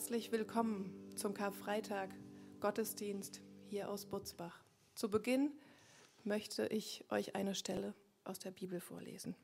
Herzlich 0.00 0.32
willkommen 0.32 1.14
zum 1.14 1.34
Karfreitag 1.34 2.08
Gottesdienst 2.58 3.42
hier 3.68 3.90
aus 3.90 4.06
Butzbach. 4.06 4.64
Zu 4.94 5.10
Beginn 5.10 5.52
möchte 6.24 6.66
ich 6.68 7.04
euch 7.10 7.36
eine 7.36 7.54
Stelle 7.54 7.92
aus 8.24 8.38
der 8.38 8.50
Bibel 8.50 8.80
vorlesen. 8.80 9.36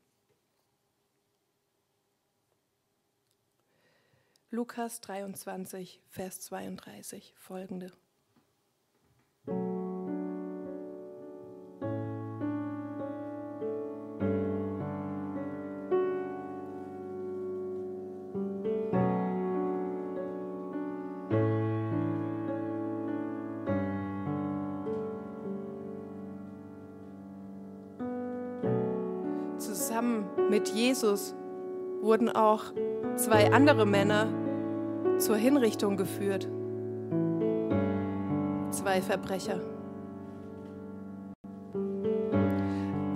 Lukas 4.49 4.99
23, 5.01 6.01
Vers 6.09 6.41
32 6.41 7.35
folgende. 7.37 7.91
Jesus 30.97 31.35
wurden 32.01 32.27
auch 32.29 32.63
zwei 33.17 33.53
andere 33.53 33.85
Männer 33.85 34.29
zur 35.19 35.35
Hinrichtung 35.35 35.95
geführt. 35.95 36.49
Zwei 38.71 38.99
Verbrecher. 39.03 39.59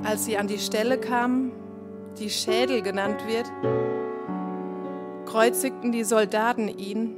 Als 0.04 0.26
sie 0.26 0.38
an 0.38 0.46
die 0.46 0.60
Stelle 0.60 1.00
kamen, 1.00 1.54
die 2.20 2.30
Schädel 2.30 2.84
genannt 2.84 3.24
wird, 3.26 3.52
kreuzigten 5.26 5.92
die 5.92 6.04
Soldaten 6.04 6.68
ihn 6.68 7.16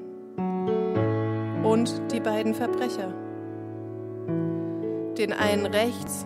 und 1.65 1.93
die 2.13 2.21
beiden 2.21 2.53
Verbrecher. 2.53 3.13
Den 5.17 5.33
einen 5.33 5.65
rechts, 5.65 6.25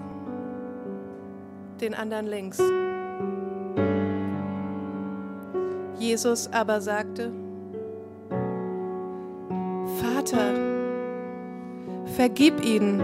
den 1.82 1.96
anderen 1.96 2.28
links. 2.28 2.62
Jesus 6.08 6.50
aber 6.54 6.80
sagte, 6.80 7.34
Vater, 10.02 10.54
vergib 12.16 12.64
ihnen, 12.64 13.02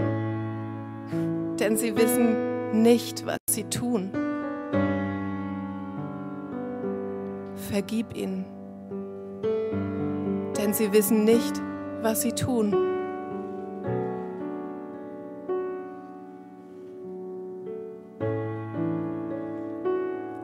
denn 1.60 1.76
sie 1.76 1.94
wissen 1.98 2.80
nicht, 2.82 3.26
was 3.26 3.36
sie 3.50 3.64
tun. 3.64 4.10
Vergib 7.70 8.16
ihnen, 8.16 8.46
denn 10.56 10.72
sie 10.72 10.90
wissen 10.90 11.24
nicht, 11.24 11.60
was 12.00 12.22
sie 12.22 12.32
tun. 12.32 12.74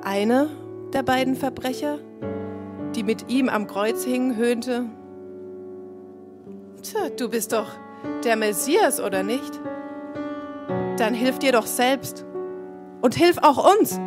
Eine 0.04 0.50
der 0.92 1.02
beiden 1.02 1.36
Verbrecher, 1.36 2.00
die 2.94 3.02
mit 3.02 3.30
ihm 3.30 3.48
am 3.48 3.66
Kreuz 3.66 4.04
hingen, 4.04 4.36
höhnte, 4.36 4.86
Tja, 6.82 7.10
du 7.10 7.28
bist 7.28 7.52
doch 7.52 7.68
der 8.24 8.36
Messias, 8.36 9.00
oder 9.00 9.22
nicht? 9.22 9.60
Dann 10.96 11.12
hilf 11.12 11.38
dir 11.38 11.52
doch 11.52 11.66
selbst 11.66 12.24
und 13.02 13.14
hilf 13.14 13.36
auch 13.42 13.72
uns. 13.74 14.00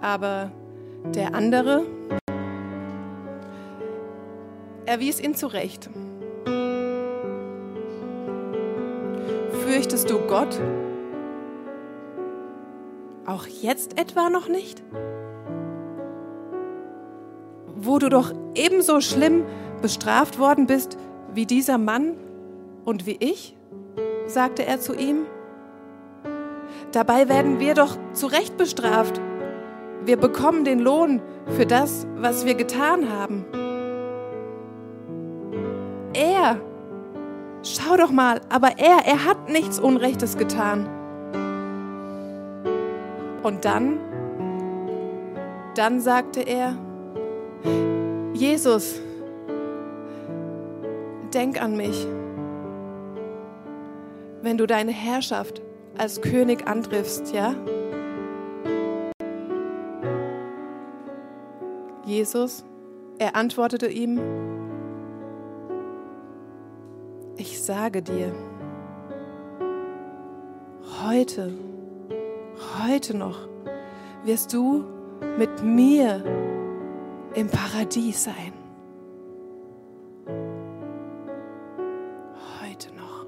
Aber 0.00 0.52
der 1.14 1.34
andere, 1.34 1.84
er 4.86 5.00
wies 5.00 5.20
ihn 5.20 5.34
zurecht. 5.34 5.90
Fürchtest 9.64 10.08
du 10.08 10.20
Gott? 10.28 10.60
Auch 13.26 13.46
jetzt 13.46 13.98
etwa 13.98 14.30
noch 14.30 14.46
nicht? 14.46 14.84
Wo 17.86 18.00
du 18.00 18.08
doch 18.08 18.32
ebenso 18.56 19.00
schlimm 19.00 19.44
bestraft 19.80 20.40
worden 20.40 20.66
bist 20.66 20.98
wie 21.32 21.46
dieser 21.46 21.78
Mann 21.78 22.14
und 22.84 23.06
wie 23.06 23.16
ich? 23.20 23.56
sagte 24.26 24.66
er 24.66 24.80
zu 24.80 24.92
ihm. 24.92 25.24
Dabei 26.90 27.28
werden 27.28 27.60
wir 27.60 27.74
doch 27.74 27.96
zu 28.12 28.26
Recht 28.26 28.56
bestraft. 28.56 29.20
Wir 30.04 30.16
bekommen 30.16 30.64
den 30.64 30.80
Lohn 30.80 31.22
für 31.56 31.64
das, 31.64 32.08
was 32.16 32.44
wir 32.44 32.54
getan 32.54 33.08
haben. 33.08 33.44
Er, 36.12 36.60
schau 37.62 37.96
doch 37.96 38.10
mal, 38.10 38.40
aber 38.48 38.78
er, 38.78 39.06
er 39.06 39.24
hat 39.24 39.48
nichts 39.48 39.78
Unrechtes 39.78 40.36
getan. 40.36 40.88
Und 43.44 43.64
dann 43.64 44.00
Dann 45.76 46.00
sagte 46.00 46.40
er, 46.40 46.74
Jesus, 48.34 49.00
denk 51.32 51.60
an 51.60 51.76
mich, 51.76 52.06
wenn 54.42 54.58
du 54.58 54.66
deine 54.66 54.92
Herrschaft 54.92 55.62
als 55.98 56.20
König 56.20 56.66
antriffst, 56.66 57.32
ja? 57.32 57.54
Jesus, 62.04 62.64
er 63.18 63.34
antwortete 63.34 63.88
ihm, 63.88 64.20
ich 67.36 67.62
sage 67.62 68.02
dir, 68.02 68.32
heute, 71.04 71.52
heute 72.82 73.16
noch 73.16 73.48
wirst 74.24 74.52
du 74.52 74.84
mit 75.38 75.62
mir 75.62 76.22
im 77.36 77.48
Paradies 77.48 78.24
sein. 78.24 78.52
Heute 82.62 82.88
noch. 82.94 83.26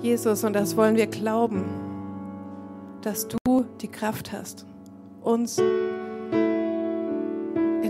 Jesus, 0.00 0.44
und 0.44 0.54
das 0.54 0.76
wollen 0.78 0.96
wir 0.96 1.06
glauben, 1.06 1.64
dass 3.02 3.28
du 3.28 3.36
die 3.80 3.88
Kraft 3.88 4.32
hast, 4.32 4.64
uns 5.20 5.60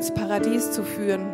ins 0.01 0.15
Paradies 0.15 0.71
zu 0.71 0.83
führen, 0.83 1.27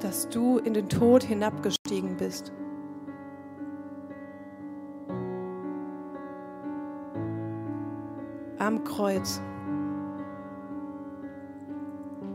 dass 0.00 0.28
du 0.28 0.58
in 0.58 0.74
den 0.74 0.88
Tod 0.88 1.22
hinabgestiegen 1.22 2.16
bist. 2.16 2.52
Am 8.58 8.82
Kreuz 8.82 9.40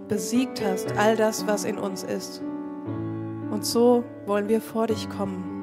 besiegt 0.07 0.63
hast 0.63 0.97
all 0.97 1.17
das, 1.17 1.45
was 1.47 1.65
in 1.65 1.77
uns 1.77 2.01
ist. 2.01 2.41
Und 3.51 3.65
so 3.65 4.05
wollen 4.25 4.47
wir 4.47 4.61
vor 4.61 4.87
dich 4.87 5.09
kommen. 5.09 5.54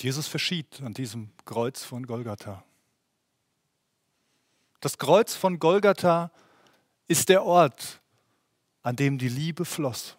Und 0.00 0.04
Jesus 0.04 0.28
verschied 0.28 0.80
an 0.80 0.94
diesem 0.94 1.28
Kreuz 1.44 1.84
von 1.84 2.06
Golgatha. 2.06 2.64
Das 4.80 4.96
Kreuz 4.96 5.34
von 5.34 5.58
Golgatha 5.58 6.30
ist 7.06 7.28
der 7.28 7.44
Ort, 7.44 8.00
an 8.80 8.96
dem 8.96 9.18
die 9.18 9.28
Liebe 9.28 9.66
floss. 9.66 10.16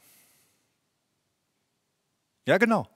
Ja, 2.45 2.59
genau. 2.59 2.87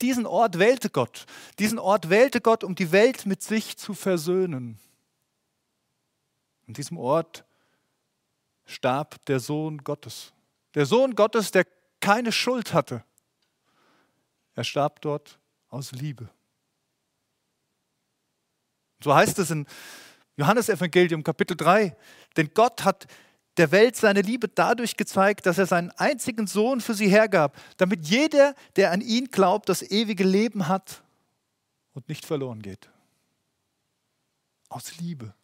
Diesen 0.00 0.26
Ort 0.26 0.58
wählte 0.58 0.90
Gott. 0.90 1.26
Diesen 1.60 1.78
Ort 1.78 2.10
wählte 2.10 2.40
Gott, 2.40 2.64
um 2.64 2.74
die 2.74 2.90
Welt 2.90 3.24
mit 3.24 3.40
sich 3.40 3.76
zu 3.76 3.94
versöhnen. 3.94 4.80
An 6.66 6.74
diesem 6.74 6.98
Ort 6.98 7.44
starb 8.64 9.24
der 9.26 9.38
Sohn 9.38 9.78
Gottes. 9.84 10.32
Der 10.74 10.86
Sohn 10.86 11.14
Gottes, 11.14 11.52
der 11.52 11.68
keine 12.00 12.32
Schuld 12.32 12.74
hatte. 12.74 13.04
Er 14.56 14.64
starb 14.64 15.02
dort 15.02 15.38
aus 15.68 15.92
Liebe. 15.92 16.28
So 19.04 19.14
heißt 19.14 19.38
es 19.38 19.50
in 19.50 19.66
Johannesevangelium 20.36 21.22
Kapitel 21.22 21.56
3. 21.56 21.94
Denn 22.36 22.50
Gott 22.54 22.84
hat 22.84 23.06
der 23.58 23.70
Welt 23.70 23.96
seine 23.96 24.22
Liebe 24.22 24.48
dadurch 24.48 24.96
gezeigt, 24.96 25.46
dass 25.46 25.58
er 25.58 25.66
seinen 25.66 25.90
einzigen 25.92 26.46
Sohn 26.46 26.80
für 26.80 26.94
sie 26.94 27.08
hergab, 27.08 27.56
damit 27.76 28.06
jeder, 28.06 28.54
der 28.76 28.92
an 28.92 29.02
ihn 29.02 29.26
glaubt, 29.26 29.68
das 29.68 29.82
ewige 29.82 30.24
Leben 30.24 30.68
hat 30.68 31.02
und 31.92 32.08
nicht 32.08 32.24
verloren 32.24 32.62
geht. 32.62 32.88
Aus 34.70 34.96
Liebe. 34.98 35.34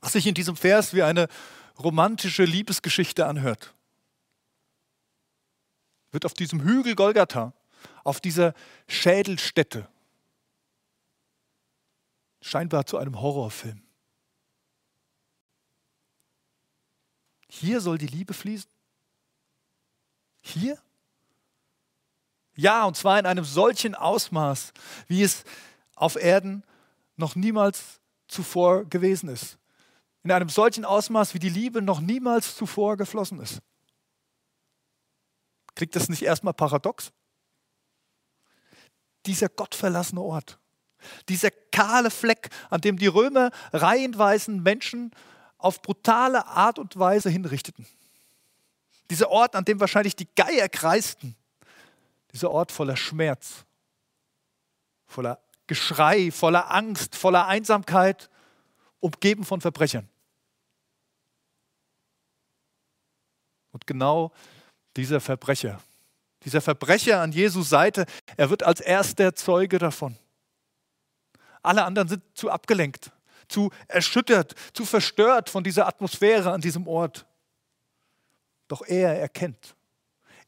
Was 0.00 0.12
sich 0.12 0.26
in 0.26 0.34
diesem 0.34 0.56
Vers 0.56 0.92
wie 0.92 1.02
eine 1.02 1.28
romantische 1.78 2.44
Liebesgeschichte 2.44 3.26
anhört, 3.26 3.75
wird 6.16 6.24
auf 6.24 6.32
diesem 6.32 6.62
Hügel 6.62 6.94
Golgatha, 6.94 7.52
auf 8.02 8.22
dieser 8.22 8.54
Schädelstätte, 8.88 9.86
scheinbar 12.40 12.86
zu 12.86 12.96
einem 12.96 13.20
Horrorfilm. 13.20 13.82
Hier 17.50 17.82
soll 17.82 17.98
die 17.98 18.06
Liebe 18.06 18.32
fließen? 18.32 18.70
Hier? 20.40 20.78
Ja, 22.54 22.86
und 22.86 22.96
zwar 22.96 23.18
in 23.18 23.26
einem 23.26 23.44
solchen 23.44 23.94
Ausmaß, 23.94 24.72
wie 25.08 25.22
es 25.22 25.44
auf 25.96 26.16
Erden 26.16 26.64
noch 27.16 27.34
niemals 27.34 28.00
zuvor 28.26 28.86
gewesen 28.86 29.28
ist. 29.28 29.58
In 30.22 30.32
einem 30.32 30.48
solchen 30.48 30.86
Ausmaß, 30.86 31.34
wie 31.34 31.40
die 31.40 31.50
Liebe 31.50 31.82
noch 31.82 32.00
niemals 32.00 32.56
zuvor 32.56 32.96
geflossen 32.96 33.38
ist. 33.38 33.60
Klingt 35.76 35.94
das 35.94 36.08
nicht 36.08 36.22
erstmal 36.22 36.54
paradox? 36.54 37.12
Dieser 39.26 39.48
gottverlassene 39.48 40.22
Ort, 40.22 40.58
dieser 41.28 41.50
kahle 41.50 42.10
Fleck, 42.10 42.48
an 42.70 42.80
dem 42.80 42.98
die 42.98 43.06
Römer 43.06 43.50
reihenweisen 43.72 44.62
Menschen 44.62 45.12
auf 45.58 45.82
brutale 45.82 46.46
Art 46.46 46.78
und 46.78 46.98
Weise 46.98 47.28
hinrichteten. 47.28 47.86
Dieser 49.10 49.30
Ort, 49.30 49.54
an 49.54 49.64
dem 49.64 49.78
wahrscheinlich 49.78 50.16
die 50.16 50.28
Geier 50.34 50.68
kreisten. 50.68 51.36
Dieser 52.32 52.50
Ort 52.50 52.72
voller 52.72 52.96
Schmerz, 52.96 53.64
voller 55.06 55.40
Geschrei, 55.66 56.30
voller 56.30 56.70
Angst, 56.70 57.16
voller 57.16 57.46
Einsamkeit, 57.46 58.30
umgeben 59.00 59.44
von 59.44 59.60
Verbrechern. 59.60 60.08
Und 63.72 63.86
genau 63.86 64.32
dieser 64.96 65.20
Verbrecher, 65.20 65.80
dieser 66.44 66.60
Verbrecher 66.60 67.20
an 67.20 67.32
Jesus 67.32 67.68
Seite, 67.68 68.06
er 68.36 68.50
wird 68.50 68.62
als 68.62 68.80
erster 68.80 69.34
Zeuge 69.34 69.78
davon. 69.78 70.16
Alle 71.62 71.84
anderen 71.84 72.08
sind 72.08 72.22
zu 72.34 72.50
abgelenkt 72.50 73.10
zu 73.48 73.70
erschüttert, 73.88 74.54
zu 74.72 74.84
verstört 74.84 75.50
von 75.50 75.64
dieser 75.64 75.86
Atmosphäre 75.86 76.52
an 76.52 76.60
diesem 76.60 76.86
Ort. 76.86 77.26
Doch 78.68 78.82
er 78.86 79.18
erkennt. 79.18 79.76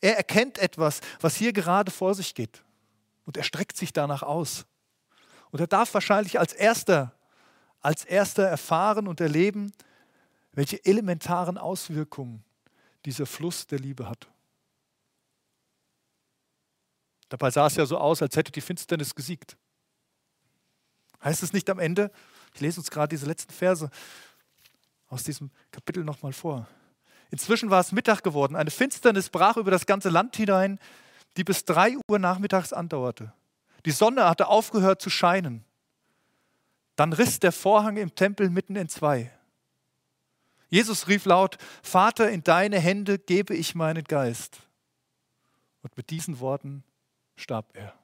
Er 0.00 0.16
erkennt 0.16 0.58
etwas, 0.58 1.00
was 1.20 1.36
hier 1.36 1.52
gerade 1.52 1.90
vor 1.90 2.14
sich 2.14 2.34
geht. 2.34 2.62
Und 3.24 3.36
er 3.36 3.42
streckt 3.42 3.76
sich 3.76 3.92
danach 3.92 4.22
aus. 4.22 4.66
Und 5.50 5.60
er 5.60 5.66
darf 5.66 5.92
wahrscheinlich 5.94 6.38
als 6.38 6.52
erster, 6.52 7.14
als 7.80 8.04
erster 8.04 8.44
erfahren 8.44 9.08
und 9.08 9.20
erleben, 9.20 9.72
welche 10.52 10.84
elementaren 10.84 11.58
Auswirkungen 11.58 12.44
dieser 13.04 13.26
Fluss 13.26 13.66
der 13.66 13.78
Liebe 13.78 14.08
hat. 14.08 14.28
Dabei 17.28 17.50
sah 17.50 17.66
es 17.66 17.76
ja 17.76 17.84
so 17.86 17.98
aus, 17.98 18.22
als 18.22 18.36
hätte 18.36 18.52
die 18.52 18.60
Finsternis 18.60 19.14
gesiegt. 19.14 19.56
Heißt 21.22 21.42
es 21.42 21.52
nicht 21.52 21.68
am 21.68 21.78
Ende, 21.78 22.10
ich 22.54 22.60
lese 22.60 22.80
uns 22.80 22.90
gerade 22.90 23.08
diese 23.08 23.26
letzten 23.26 23.52
Verse 23.52 23.90
aus 25.08 25.24
diesem 25.24 25.50
Kapitel 25.70 26.04
nochmal 26.04 26.32
vor. 26.32 26.66
Inzwischen 27.30 27.70
war 27.70 27.80
es 27.80 27.92
Mittag 27.92 28.22
geworden. 28.22 28.56
Eine 28.56 28.70
Finsternis 28.70 29.28
brach 29.28 29.56
über 29.56 29.70
das 29.70 29.86
ganze 29.86 30.08
Land 30.08 30.36
hinein, 30.36 30.78
die 31.36 31.44
bis 31.44 31.64
drei 31.64 31.96
Uhr 32.08 32.18
nachmittags 32.18 32.72
andauerte. 32.72 33.32
Die 33.84 33.90
Sonne 33.90 34.28
hatte 34.28 34.48
aufgehört 34.48 35.02
zu 35.02 35.10
scheinen. 35.10 35.64
Dann 36.96 37.12
riss 37.12 37.38
der 37.38 37.52
Vorhang 37.52 37.96
im 37.96 38.14
Tempel 38.14 38.50
mitten 38.50 38.76
in 38.76 38.88
zwei. 38.88 39.30
Jesus 40.68 41.08
rief 41.08 41.24
laut, 41.24 41.56
Vater, 41.82 42.30
in 42.30 42.42
deine 42.42 42.78
Hände 42.78 43.18
gebe 43.18 43.54
ich 43.54 43.74
meinen 43.74 44.04
Geist. 44.04 44.60
Und 45.82 45.96
mit 45.96 46.10
diesen 46.10 46.40
Worten 46.40 46.82
starb 47.40 47.66
er. 47.74 47.94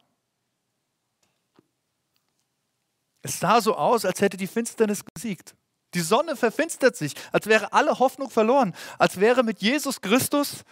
Es 3.22 3.40
sah 3.40 3.60
so 3.60 3.74
aus, 3.74 4.04
als 4.04 4.20
hätte 4.20 4.36
die 4.36 4.46
Finsternis 4.46 5.02
gesiegt. 5.14 5.54
Die 5.94 6.00
Sonne 6.00 6.36
verfinstert 6.36 6.96
sich, 6.96 7.14
als 7.32 7.46
wäre 7.46 7.72
alle 7.72 7.98
Hoffnung 7.98 8.28
verloren, 8.28 8.74
als 8.98 9.18
wäre 9.18 9.42
mit 9.42 9.62
Jesus 9.62 10.00
Christus 10.00 10.64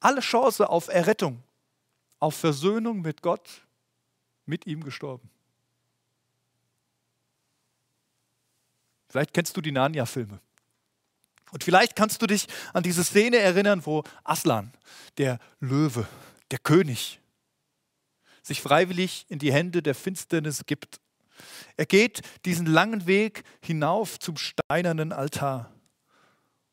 alle 0.00 0.20
Chance 0.20 0.68
auf 0.68 0.88
Errettung, 0.88 1.42
auf 2.20 2.36
Versöhnung 2.36 3.00
mit 3.00 3.22
Gott, 3.22 3.48
mit 4.46 4.66
ihm 4.66 4.84
gestorben. 4.84 5.30
Vielleicht 9.08 9.32
kennst 9.32 9.56
du 9.56 9.60
die 9.60 9.72
Narnia-Filme. 9.72 10.40
Und 11.50 11.64
vielleicht 11.64 11.96
kannst 11.96 12.20
du 12.20 12.26
dich 12.26 12.46
an 12.72 12.82
diese 12.82 13.04
Szene 13.04 13.38
erinnern, 13.38 13.86
wo 13.86 14.02
Aslan, 14.24 14.72
der 15.18 15.38
Löwe, 15.60 16.06
der 16.50 16.58
König, 16.58 17.20
sich 18.44 18.60
freiwillig 18.60 19.26
in 19.28 19.40
die 19.40 19.52
Hände 19.52 19.82
der 19.82 19.96
Finsternis 19.96 20.64
gibt 20.66 21.00
er 21.76 21.86
geht 21.86 22.22
diesen 22.44 22.66
langen 22.66 23.06
Weg 23.06 23.44
hinauf 23.60 24.18
zum 24.18 24.36
steinernen 24.36 25.12
Altar, 25.12 25.72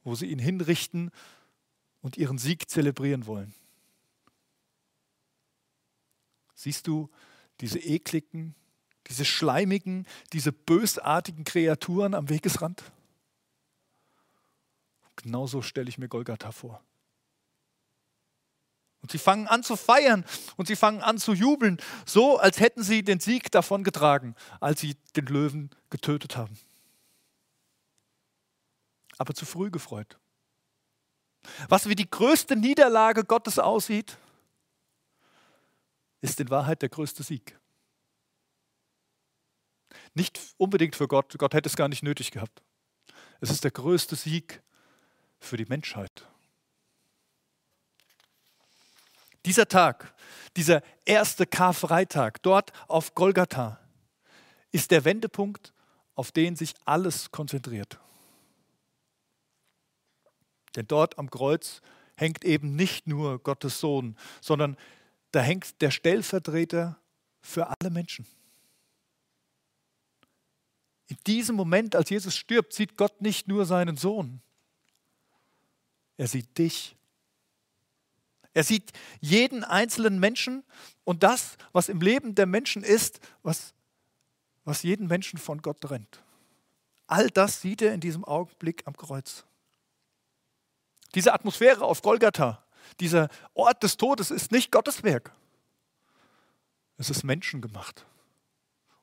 wo 0.03 0.15
sie 0.15 0.27
ihn 0.27 0.39
hinrichten 0.39 1.11
und 2.01 2.17
ihren 2.17 2.37
Sieg 2.37 2.69
zelebrieren 2.69 3.25
wollen. 3.25 3.53
Siehst 6.53 6.87
du 6.87 7.09
diese 7.59 7.79
ekligen, 7.79 8.55
diese 9.07 9.25
schleimigen, 9.25 10.05
diese 10.31 10.51
bösartigen 10.51 11.43
Kreaturen 11.43 12.13
am 12.13 12.29
Wegesrand? 12.29 12.83
Genauso 15.15 15.61
stelle 15.61 15.89
ich 15.89 15.97
mir 15.97 16.07
Golgatha 16.07 16.51
vor. 16.51 16.83
Und 19.01 19.11
sie 19.11 19.17
fangen 19.17 19.47
an 19.47 19.63
zu 19.63 19.75
feiern 19.75 20.25
und 20.57 20.67
sie 20.67 20.75
fangen 20.75 21.01
an 21.01 21.17
zu 21.17 21.33
jubeln, 21.33 21.77
so 22.05 22.37
als 22.37 22.59
hätten 22.59 22.83
sie 22.83 23.03
den 23.03 23.19
Sieg 23.19 23.51
davongetragen, 23.51 24.35
als 24.59 24.81
sie 24.81 24.95
den 25.15 25.25
Löwen 25.25 25.71
getötet 25.89 26.37
haben. 26.37 26.57
Aber 29.17 29.33
zu 29.33 29.45
früh 29.45 29.71
gefreut. 29.71 30.17
Was 31.67 31.89
wie 31.89 31.95
die 31.95 32.09
größte 32.09 32.55
Niederlage 32.55 33.23
Gottes 33.23 33.57
aussieht, 33.57 34.17
ist 36.21 36.39
in 36.39 36.51
Wahrheit 36.51 36.83
der 36.83 36.89
größte 36.89 37.23
Sieg. 37.23 37.59
Nicht 40.13 40.39
unbedingt 40.57 40.95
für 40.95 41.07
Gott, 41.07 41.35
Gott 41.37 41.53
hätte 41.53 41.67
es 41.67 41.75
gar 41.75 41.87
nicht 41.87 42.03
nötig 42.03 42.31
gehabt. 42.31 42.61
Es 43.39 43.49
ist 43.49 43.63
der 43.63 43.71
größte 43.71 44.15
Sieg 44.15 44.61
für 45.39 45.57
die 45.57 45.65
Menschheit. 45.65 46.27
Dieser 49.45 49.67
Tag, 49.67 50.13
dieser 50.55 50.83
erste 51.05 51.47
Karfreitag 51.47 52.41
dort 52.43 52.71
auf 52.87 53.15
Golgatha, 53.15 53.79
ist 54.71 54.91
der 54.91 55.03
Wendepunkt, 55.03 55.73
auf 56.15 56.31
den 56.31 56.55
sich 56.55 56.73
alles 56.85 57.31
konzentriert. 57.31 57.99
Denn 60.75 60.87
dort 60.87 61.17
am 61.17 61.29
Kreuz 61.29 61.81
hängt 62.15 62.45
eben 62.45 62.75
nicht 62.75 63.07
nur 63.07 63.39
Gottes 63.39 63.79
Sohn, 63.79 64.15
sondern 64.41 64.77
da 65.31 65.41
hängt 65.41 65.81
der 65.81 65.91
Stellvertreter 65.91 66.97
für 67.41 67.67
alle 67.67 67.89
Menschen. 67.89 68.25
In 71.07 71.17
diesem 71.27 71.55
Moment, 71.55 71.95
als 71.95 72.09
Jesus 72.09 72.37
stirbt, 72.37 72.73
sieht 72.73 72.95
Gott 72.95 73.21
nicht 73.21 73.47
nur 73.47 73.65
seinen 73.65 73.97
Sohn, 73.97 74.41
er 76.17 76.27
sieht 76.27 76.57
dich 76.57 76.95
Er 78.53 78.63
sieht 78.63 78.91
jeden 79.19 79.63
einzelnen 79.63 80.19
Menschen 80.19 80.63
und 81.03 81.23
das, 81.23 81.57
was 81.71 81.89
im 81.89 82.01
Leben 82.01 82.35
der 82.35 82.45
Menschen 82.45 82.83
ist, 82.83 83.19
was, 83.43 83.73
was 84.65 84.83
jeden 84.83 85.07
Menschen 85.07 85.39
von 85.39 85.61
Gott 85.61 85.81
trennt. 85.81 86.21
All 87.07 87.29
das 87.29 87.61
sieht 87.61 87.81
er 87.81 87.93
in 87.93 88.01
diesem 88.01 88.23
Augenblick 88.25 88.83
am 88.85 88.95
Kreuz. 88.95 89.45
Diese 91.15 91.33
Atmosphäre 91.33 91.83
auf 91.83 92.01
Golgatha, 92.01 92.63
dieser 92.99 93.29
Ort 93.53 93.83
des 93.83 93.97
Todes 93.97 94.31
ist 94.31 94.51
nicht 94.51 94.71
Gottes 94.71 95.03
Werk. 95.03 95.31
Es 96.97 97.09
ist 97.09 97.23
menschengemacht. 97.23 98.05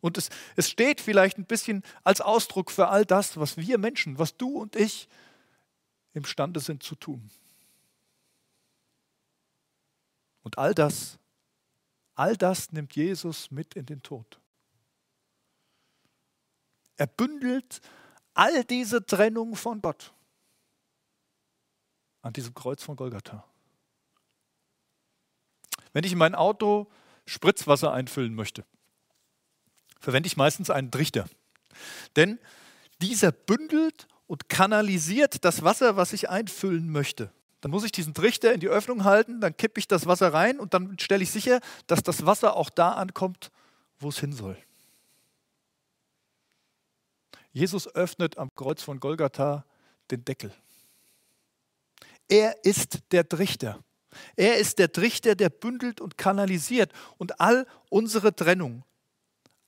Und 0.00 0.16
es, 0.16 0.30
es 0.56 0.70
steht 0.70 1.00
vielleicht 1.00 1.38
ein 1.38 1.44
bisschen 1.44 1.82
als 2.04 2.20
Ausdruck 2.20 2.70
für 2.70 2.88
all 2.88 3.04
das, 3.04 3.36
was 3.36 3.56
wir 3.56 3.78
Menschen, 3.78 4.18
was 4.18 4.36
du 4.36 4.58
und 4.58 4.76
ich 4.76 5.08
imstande 6.14 6.60
sind 6.60 6.82
zu 6.82 6.94
tun. 6.94 7.30
Und 10.48 10.56
all 10.56 10.74
das, 10.74 11.18
all 12.14 12.34
das 12.34 12.72
nimmt 12.72 12.96
Jesus 12.96 13.50
mit 13.50 13.74
in 13.74 13.84
den 13.84 14.02
Tod. 14.02 14.40
Er 16.96 17.06
bündelt 17.06 17.82
all 18.32 18.64
diese 18.64 19.04
Trennung 19.04 19.56
von 19.56 19.82
Gott 19.82 20.14
an 22.22 22.32
diesem 22.32 22.54
Kreuz 22.54 22.82
von 22.82 22.96
Golgatha. 22.96 23.44
Wenn 25.92 26.04
ich 26.04 26.12
in 26.12 26.18
mein 26.18 26.34
Auto 26.34 26.90
Spritzwasser 27.26 27.92
einfüllen 27.92 28.34
möchte, 28.34 28.64
verwende 30.00 30.28
ich 30.28 30.38
meistens 30.38 30.70
einen 30.70 30.90
Trichter. 30.90 31.28
Denn 32.16 32.38
dieser 33.02 33.32
bündelt 33.32 34.08
und 34.26 34.48
kanalisiert 34.48 35.44
das 35.44 35.62
Wasser, 35.62 35.98
was 35.98 36.14
ich 36.14 36.30
einfüllen 36.30 36.90
möchte. 36.90 37.34
Dann 37.60 37.70
muss 37.70 37.84
ich 37.84 37.92
diesen 37.92 38.14
Trichter 38.14 38.52
in 38.52 38.60
die 38.60 38.68
Öffnung 38.68 39.04
halten, 39.04 39.40
dann 39.40 39.56
kippe 39.56 39.80
ich 39.80 39.88
das 39.88 40.06
Wasser 40.06 40.32
rein 40.32 40.60
und 40.60 40.74
dann 40.74 40.98
stelle 40.98 41.22
ich 41.22 41.30
sicher, 41.30 41.60
dass 41.86 42.02
das 42.02 42.24
Wasser 42.24 42.56
auch 42.56 42.70
da 42.70 42.92
ankommt, 42.92 43.50
wo 43.98 44.08
es 44.08 44.20
hin 44.20 44.32
soll. 44.32 44.56
Jesus 47.52 47.92
öffnet 47.94 48.38
am 48.38 48.48
Kreuz 48.54 48.82
von 48.82 49.00
Golgatha 49.00 49.64
den 50.10 50.24
Deckel. 50.24 50.52
Er 52.28 52.64
ist 52.64 53.00
der 53.10 53.28
Trichter. 53.28 53.82
Er 54.36 54.58
ist 54.58 54.78
der 54.78 54.92
Trichter, 54.92 55.34
der 55.34 55.50
bündelt 55.50 56.00
und 56.00 56.16
kanalisiert 56.16 56.92
und 57.16 57.40
all 57.40 57.66
unsere 57.88 58.34
Trennung, 58.34 58.84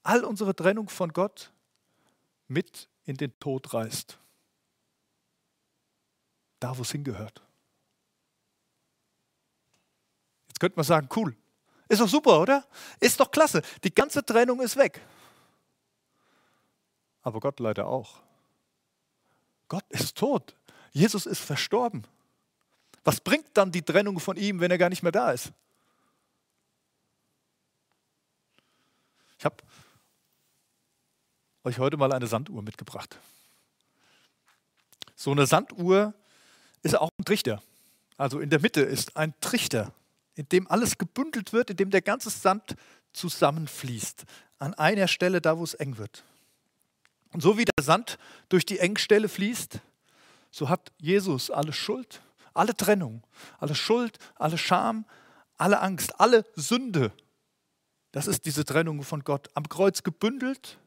all 0.03 0.25
unsere 0.25 0.55
Trennung 0.55 0.89
von 0.89 1.13
Gott 1.13 1.53
mit 2.49 2.89
in 3.05 3.17
den 3.17 3.39
Tod 3.41 3.73
reißt. 3.75 4.19
Da, 6.61 6.77
wo 6.77 6.83
es 6.83 6.93
hingehört. 6.93 7.43
Könnte 10.61 10.77
man 10.77 10.85
sagen, 10.85 11.09
cool. 11.17 11.35
Ist 11.89 12.01
doch 12.01 12.09
super, 12.09 12.41
oder? 12.41 12.65
Ist 13.01 13.19
doch 13.19 13.33
klasse. 13.33 13.63
Die 13.83 13.93
ganze 13.93 14.25
Trennung 14.25 14.61
ist 14.61 14.77
weg. 14.77 15.01
Aber 17.23 17.41
Gott 17.41 17.59
leider 17.59 17.89
auch. 17.89 18.21
Gott 19.69 19.85
ist 19.89 20.17
tot. 20.17 20.55
Jesus 20.93 21.27
ist 21.27 21.41
verstorben. 21.41 22.05
Was 23.03 23.21
bringt 23.21 23.49
dann 23.55 23.73
die 23.73 23.83
Trennung 23.83 24.21
von 24.21 24.37
ihm, 24.37 24.61
wenn 24.61 24.71
er 24.71 24.79
gar 24.79 24.91
nicht 24.91 25.03
mehr 25.03 25.13
da 25.13 25.33
ist? 25.33 25.51
Ich 29.39 29.45
habe 29.45 29.57
euch 31.65 31.79
heute 31.79 31.97
mal 31.97 32.13
eine 32.13 32.27
Sanduhr 32.27 32.63
mitgebracht. 32.63 33.19
So 35.17 35.31
eine 35.31 35.47
Sanduhr 35.47 36.13
ist 36.83 36.97
auch 36.97 37.11
ein 37.19 37.25
Trichter. 37.25 37.63
Also 38.19 38.41
in 38.41 38.51
der 38.51 38.61
Mitte 38.61 38.83
ist 38.83 39.17
ein 39.17 39.33
Trichter, 39.41 39.93
in 40.35 40.49
dem 40.49 40.71
alles 40.71 40.99
gebündelt 40.99 41.53
wird, 41.53 41.71
in 41.71 41.77
dem 41.77 41.91
der 41.91 42.03
ganze 42.03 42.31
Sand 42.31 42.77
zusammenfließt. 43.13 44.25
An 44.59 44.75
einer 44.75 45.09
Stelle, 45.09 45.41
da 45.41 45.59
wo 45.59 45.65
es 45.65 45.75
eng 45.75 45.99
wird. 45.99 46.25
Und 47.33 47.43
so 47.43 47.57
wie 47.57 47.65
der 47.65 47.85
Sand 47.85 48.19
durch 48.49 48.67
die 48.67 48.79
Engstelle 48.79 49.29
fließt, 49.29 49.81
so 50.51 50.69
hat 50.69 50.93
Jesus 50.99 51.51
alle 51.51 51.73
Schuld, 51.73 52.21
alle 52.55 52.77
Trennung, 52.77 53.23
alle 53.59 53.75
Schuld, 53.75 54.19
alle 54.35 54.59
Scham, 54.59 55.05
alle 55.57 55.81
Angst, 55.81 56.19
alle 56.21 56.45
Sünde. 56.57 57.13
Das 58.13 58.27
ist 58.27 58.45
diese 58.47 58.65
Trennung 58.65 59.03
von 59.05 59.23
Gott 59.23 59.49
am 59.55 59.69
Kreuz 59.69 60.03
gebündelt 60.03 60.79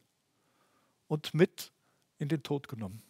und 1.08 1.32
mit 1.32 1.72
in 2.18 2.28
den 2.28 2.42
Tod 2.42 2.68
genommen. 2.68 3.02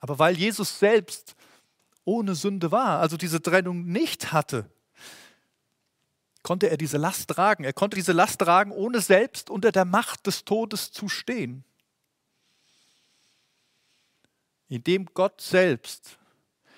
Aber 0.00 0.18
weil 0.18 0.36
Jesus 0.36 0.78
selbst 0.78 1.34
ohne 2.06 2.34
Sünde 2.34 2.70
war, 2.70 3.00
also 3.00 3.18
diese 3.18 3.42
Trennung 3.42 3.84
nicht 3.84 4.32
hatte, 4.32 4.70
konnte 6.42 6.70
er 6.70 6.76
diese 6.76 6.96
Last 6.96 7.28
tragen. 7.28 7.64
Er 7.64 7.72
konnte 7.72 7.96
diese 7.96 8.12
Last 8.12 8.38
tragen, 8.38 8.70
ohne 8.70 9.00
selbst 9.00 9.50
unter 9.50 9.72
der 9.72 9.84
Macht 9.84 10.26
des 10.26 10.44
Todes 10.44 10.92
zu 10.92 11.08
stehen. 11.08 11.64
Indem 14.68 15.06
Gott 15.12 15.40
selbst 15.40 16.18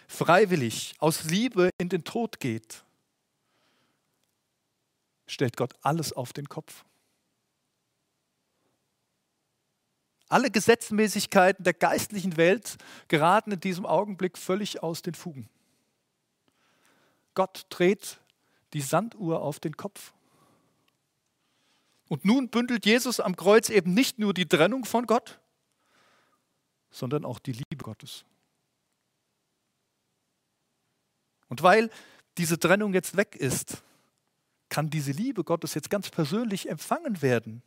freiwillig 0.09 0.95
aus 0.99 1.25
Liebe 1.25 1.69
in 1.77 1.91
den 1.91 2.03
Tod 2.03 2.41
geht, 2.41 2.83
stellt 5.27 5.59
Gott 5.59 5.75
alles 5.83 6.15
auf 6.15 6.33
den 6.33 6.49
Kopf. 6.49 6.85
Alle 10.29 10.51
Gesetzmäßigkeiten 10.51 11.65
der 11.65 11.73
geistlichen 11.73 12.37
Welt 12.37 12.77
geraten 13.09 13.53
in 13.53 13.61
diesem 13.61 13.87
Augenblick 13.87 14.37
völlig 14.37 14.83
aus 14.83 15.01
den 15.01 15.15
Fugen. 15.15 15.49
Gott 17.35 17.67
dreht 17.71 18.21
die 18.75 18.83
Sanduhr 18.83 19.41
auf 19.41 19.59
den 19.61 19.77
Kopf. 19.77 20.13
Und 22.09 22.25
nun 22.25 22.49
bündelt 22.49 22.85
Jesus 22.85 23.21
am 23.21 23.37
Kreuz 23.37 23.71
eben 23.71 23.95
nicht 23.95 24.19
nur 24.19 24.35
die 24.35 24.47
Trennung 24.47 24.85
von 24.85 25.07
Gott, 25.07 25.39
sondern 26.91 27.25
auch 27.25 27.39
die 27.39 27.53
Liebe 27.53 27.83
Gottes. 27.83 28.25
Und 31.49 31.63
weil 31.63 31.91
diese 32.37 32.59
Trennung 32.59 32.93
jetzt 32.93 33.17
weg 33.17 33.37
ist, 33.37 33.83
kann 34.69 34.91
diese 34.91 35.13
Liebe 35.13 35.45
Gottes 35.45 35.75
jetzt 35.75 35.89
ganz 35.91 36.11
persönlich 36.11 36.69
empfangen 36.69 37.23
werden 37.23 37.63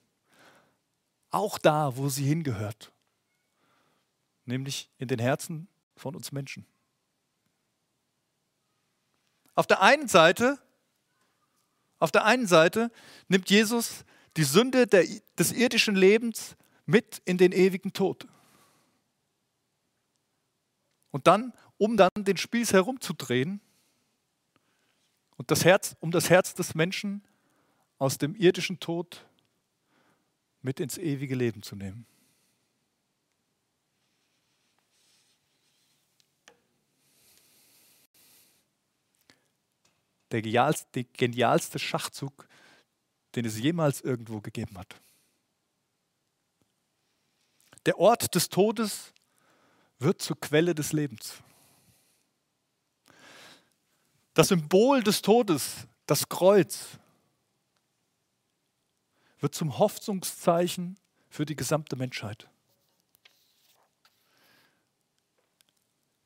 auch 1.32 1.58
da, 1.58 1.96
wo 1.98 2.10
sie 2.10 2.26
hingehört, 2.26 2.91
nämlich 4.46 4.89
in 4.98 5.08
den 5.08 5.20
Herzen 5.20 5.67
von 5.96 6.15
uns 6.15 6.32
Menschen. 6.32 6.65
Auf 9.56 9.67
der 9.67 9.82
einen 9.82 10.08
Seite, 10.08 10.60
auf 12.00 12.12
der 12.12 12.26
einen 12.26 12.48
Seite 12.48 12.91
nimmt 13.28 13.50
Jesus 13.50 14.06
die 14.38 14.44
Sünde 14.44 14.88
der, 14.88 15.06
des 15.38 15.52
irdischen 15.52 15.96
Lebens 15.96 16.56
mit 16.86 17.22
in 17.26 17.38
den 17.38 17.52
ewigen 17.52 17.94
Tod. 17.94 18.28
Und 21.12 21.28
dann, 21.28 21.54
um 21.78 21.98
dann 21.98 22.10
den 22.15 22.38
Spieß 22.38 22.74
herumzudrehen 22.74 23.60
und 25.38 25.52
das 25.52 25.65
Herz, 25.65 25.96
um 26.00 26.12
das 26.12 26.30
Herz 26.30 26.54
des 26.54 26.76
Menschen 26.76 27.24
aus 27.98 28.17
dem 28.17 28.36
irdischen 28.36 28.80
Tod 28.80 29.26
mit 30.62 30.80
ins 30.80 30.97
ewige 30.97 31.36
Leben 31.36 31.63
zu 31.63 31.76
nehmen. 31.76 32.06
Der 40.32 40.41
genialste, 40.41 41.04
genialste 41.04 41.78
Schachzug, 41.78 42.47
den 43.36 43.45
es 43.45 43.60
jemals 43.60 44.02
irgendwo 44.02 44.39
gegeben 44.39 44.78
hat. 44.78 44.95
Der 47.86 47.97
Ort 47.97 48.34
des 48.36 48.47
Todes 48.50 49.13
wird 50.00 50.21
zur 50.21 50.39
Quelle 50.39 50.74
des 50.74 50.93
Lebens. 50.93 51.36
Das 54.34 54.47
Symbol 54.47 55.04
des 55.04 55.21
Todes, 55.21 55.88
das 56.06 56.30
Kreuz, 56.30 57.00
wird 59.41 59.54
zum 59.56 59.77
Hoffnungszeichen 59.77 60.97
für 61.30 61.45
die 61.45 61.56
gesamte 61.56 61.95
Menschheit. 61.95 62.47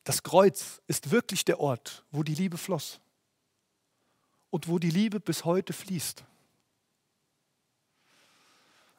Das 0.03 0.21
Kreuz 0.21 0.81
ist 0.85 1.09
wirklich 1.09 1.45
der 1.45 1.59
Ort, 1.59 2.05
wo 2.11 2.21
die 2.21 2.35
Liebe 2.35 2.57
floss 2.57 2.99
und 4.51 4.67
wo 4.67 4.77
die 4.77 4.91
Liebe 4.91 5.19
bis 5.19 5.45
heute 5.45 5.73
fließt. 5.73 6.23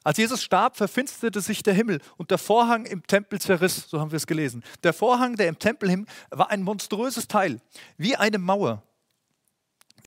Als 0.03 0.19
Jesus 0.19 0.43
starb, 0.43 0.77
verfinsterte 0.77 1.41
sich 1.41 1.63
der 1.63 1.75
Himmel 1.75 2.01
und 2.17 2.31
der 2.31 2.39
Vorhang 2.39 2.87
im 2.87 3.05
Tempel 3.07 3.41
zerriss, 3.41 3.89
so 3.89 4.01
haben 4.01 4.13
wir 4.13 4.17
es 4.17 4.27
gelesen. 4.27 4.63
Der 4.85 4.93
Vorhang, 4.93 5.35
der 5.35 5.49
im 5.49 5.59
Tempel 5.59 5.91
hing, 5.91 6.07
war 6.31 6.51
ein 6.51 6.63
monströses 6.63 7.27
Teil, 7.27 7.61
wie 7.97 8.17
eine 8.17 8.39
Mauer, 8.39 8.83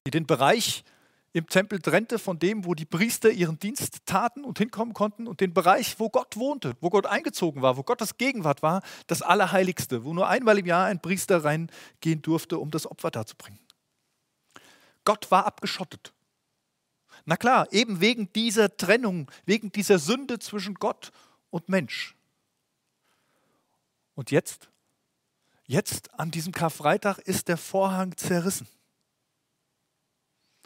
die 0.05 0.11
den 0.11 0.25
Bereich 0.25 0.85
im 1.31 1.47
Tempel 1.47 1.79
trennte 1.79 2.17
von 2.17 2.39
dem, 2.39 2.65
wo 2.65 2.73
die 2.73 2.85
Priester 2.85 3.29
ihren 3.29 3.59
Dienst 3.59 4.05
taten 4.05 4.43
und 4.43 4.57
hinkommen 4.57 4.93
konnten 4.93 5.27
und 5.27 5.41
den 5.41 5.53
Bereich, 5.53 5.99
wo 5.99 6.09
Gott 6.09 6.37
wohnte, 6.37 6.75
wo 6.81 6.89
Gott 6.89 7.05
eingezogen 7.05 7.61
war, 7.61 7.77
wo 7.77 7.83
Gottes 7.83 8.17
Gegenwart 8.17 8.63
war, 8.63 8.81
das 9.07 9.21
Allerheiligste, 9.21 10.03
wo 10.03 10.13
nur 10.13 10.27
einmal 10.27 10.57
im 10.57 10.65
Jahr 10.65 10.85
ein 10.85 11.01
Priester 11.01 11.43
reingehen 11.43 12.21
durfte, 12.21 12.57
um 12.57 12.71
das 12.71 12.89
Opfer 12.89 13.11
darzubringen. 13.11 13.59
Gott 15.05 15.29
war 15.29 15.45
abgeschottet. 15.45 16.13
Na 17.25 17.37
klar, 17.37 17.67
eben 17.71 18.01
wegen 18.01 18.31
dieser 18.33 18.75
Trennung, 18.75 19.29
wegen 19.45 19.71
dieser 19.71 19.99
Sünde 19.99 20.39
zwischen 20.39 20.73
Gott 20.75 21.11
und 21.51 21.69
Mensch. 21.69 22.15
Und 24.15 24.31
jetzt, 24.31 24.69
jetzt 25.67 26.13
an 26.19 26.31
diesem 26.31 26.53
Karfreitag 26.53 27.19
ist 27.19 27.47
der 27.47 27.57
Vorhang 27.57 28.17
zerrissen. 28.17 28.67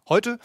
Heute 0.07 0.39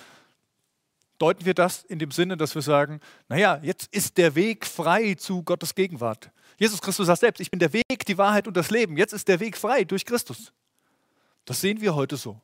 deuten 1.18 1.44
wir 1.44 1.54
das 1.54 1.84
in 1.84 1.98
dem 1.98 2.10
Sinne, 2.10 2.36
dass 2.36 2.54
wir 2.54 2.62
sagen, 2.62 3.00
naja, 3.28 3.58
jetzt 3.62 3.92
ist 3.92 4.18
der 4.18 4.34
Weg 4.34 4.66
frei 4.66 5.14
zu 5.14 5.42
Gottes 5.42 5.74
Gegenwart. 5.74 6.30
Jesus 6.58 6.80
Christus 6.80 7.06
sagt 7.06 7.20
selbst, 7.20 7.40
ich 7.40 7.50
bin 7.50 7.58
der 7.58 7.72
Weg, 7.72 8.06
die 8.06 8.18
Wahrheit 8.18 8.46
und 8.46 8.56
das 8.56 8.70
Leben. 8.70 8.96
Jetzt 8.96 9.12
ist 9.12 9.28
der 9.28 9.40
Weg 9.40 9.56
frei 9.56 9.84
durch 9.84 10.04
Christus. 10.04 10.52
Das 11.44 11.60
sehen 11.60 11.80
wir 11.80 11.94
heute 11.94 12.16
so. 12.16 12.40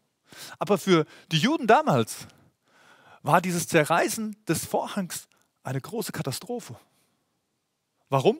Aber 0.59 0.79
für 0.79 1.05
die 1.31 1.38
Juden 1.38 1.66
damals 1.66 2.27
war 3.22 3.40
dieses 3.40 3.68
Zerreißen 3.68 4.37
des 4.46 4.64
Vorhangs 4.64 5.29
eine 5.62 5.81
große 5.81 6.12
Katastrophe. 6.12 6.77
Warum? 8.09 8.38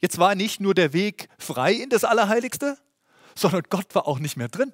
Jetzt 0.00 0.18
war 0.18 0.34
nicht 0.34 0.60
nur 0.60 0.74
der 0.74 0.92
Weg 0.92 1.28
frei 1.38 1.72
in 1.72 1.90
das 1.90 2.04
Allerheiligste, 2.04 2.78
sondern 3.34 3.62
Gott 3.68 3.94
war 3.94 4.06
auch 4.06 4.18
nicht 4.18 4.36
mehr 4.36 4.48
drin. 4.48 4.72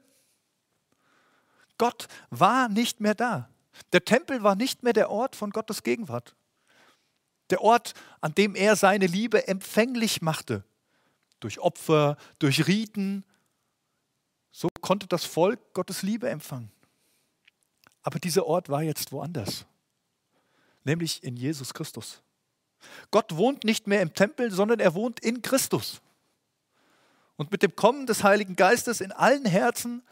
Gott 1.79 2.09
war 2.31 2.69
nicht 2.69 3.01
mehr 3.01 3.15
da. 3.15 3.49
Der 3.93 4.05
Tempel 4.05 4.43
war 4.43 4.57
nicht 4.57 4.83
mehr 4.83 4.93
der 4.93 5.11
Ort 5.11 5.37
von 5.37 5.51
Gottes 5.51 5.83
Gegenwart. 5.83 6.35
Der 7.51 7.63
Ort, 7.63 7.95
an 8.21 8.35
dem 8.35 8.55
er 8.55 8.77
seine 8.77 9.07
Liebe 9.07 9.49
empfänglich 9.49 10.21
machte. 10.21 10.65
Durch 11.41 11.61
Opfer, 11.61 12.17
durch 12.39 12.67
Riten. 12.67 13.25
So 14.51 14.69
konnte 14.81 15.07
das 15.07 15.25
Volk 15.25 15.73
Gottes 15.73 16.03
Liebe 16.03 16.29
empfangen. 16.29 16.71
Aber 18.03 18.19
dieser 18.19 18.47
Ort 18.47 18.69
war 18.69 18.83
jetzt 18.83 19.13
woanders. 19.13 19.65
Nämlich 20.85 21.23
in 21.23 21.37
Jesus 21.37 21.73
Christus. 21.73 22.23
Gott 23.11 23.37
wohnt 23.37 23.65
nicht 23.65 23.87
mehr 23.87 24.03
im 24.03 24.15
Tempel, 24.15 24.51
sondern 24.51 24.81
er 24.81 24.95
wohnt 24.95 25.21
in 25.21 25.43
Christus. 25.43 26.01
Und 27.37 27.53
mit 27.53 27.63
dem 27.63 27.77
Kommen 27.77 28.07
des 28.07 28.25
Heiligen 28.25 28.57
Geistes 28.57 29.01
in 29.01 29.13
allen 29.13 29.45
Herzen 29.45 30.03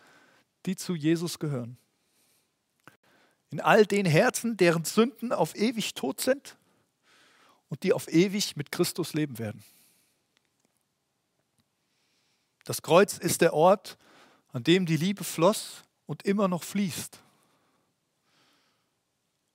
die 0.66 0.76
zu 0.76 0.94
Jesus 0.94 1.38
gehören. 1.38 1.78
In 3.50 3.60
all 3.60 3.86
den 3.86 4.04
Herzen, 4.04 4.56
deren 4.56 4.84
Sünden 4.84 5.32
auf 5.32 5.54
ewig 5.54 5.94
tot 5.94 6.20
sind 6.20 6.56
und 7.68 7.84
die 7.84 7.92
auf 7.92 8.08
ewig 8.08 8.56
mit 8.56 8.72
Christus 8.72 9.14
leben 9.14 9.38
werden. 9.38 9.64
Das 12.64 12.82
Kreuz 12.82 13.16
ist 13.18 13.40
der 13.40 13.54
Ort, 13.54 13.96
an 14.48 14.64
dem 14.64 14.86
die 14.86 14.96
Liebe 14.96 15.22
floss 15.22 15.84
und 16.06 16.24
immer 16.24 16.48
noch 16.48 16.64
fließt. 16.64 17.20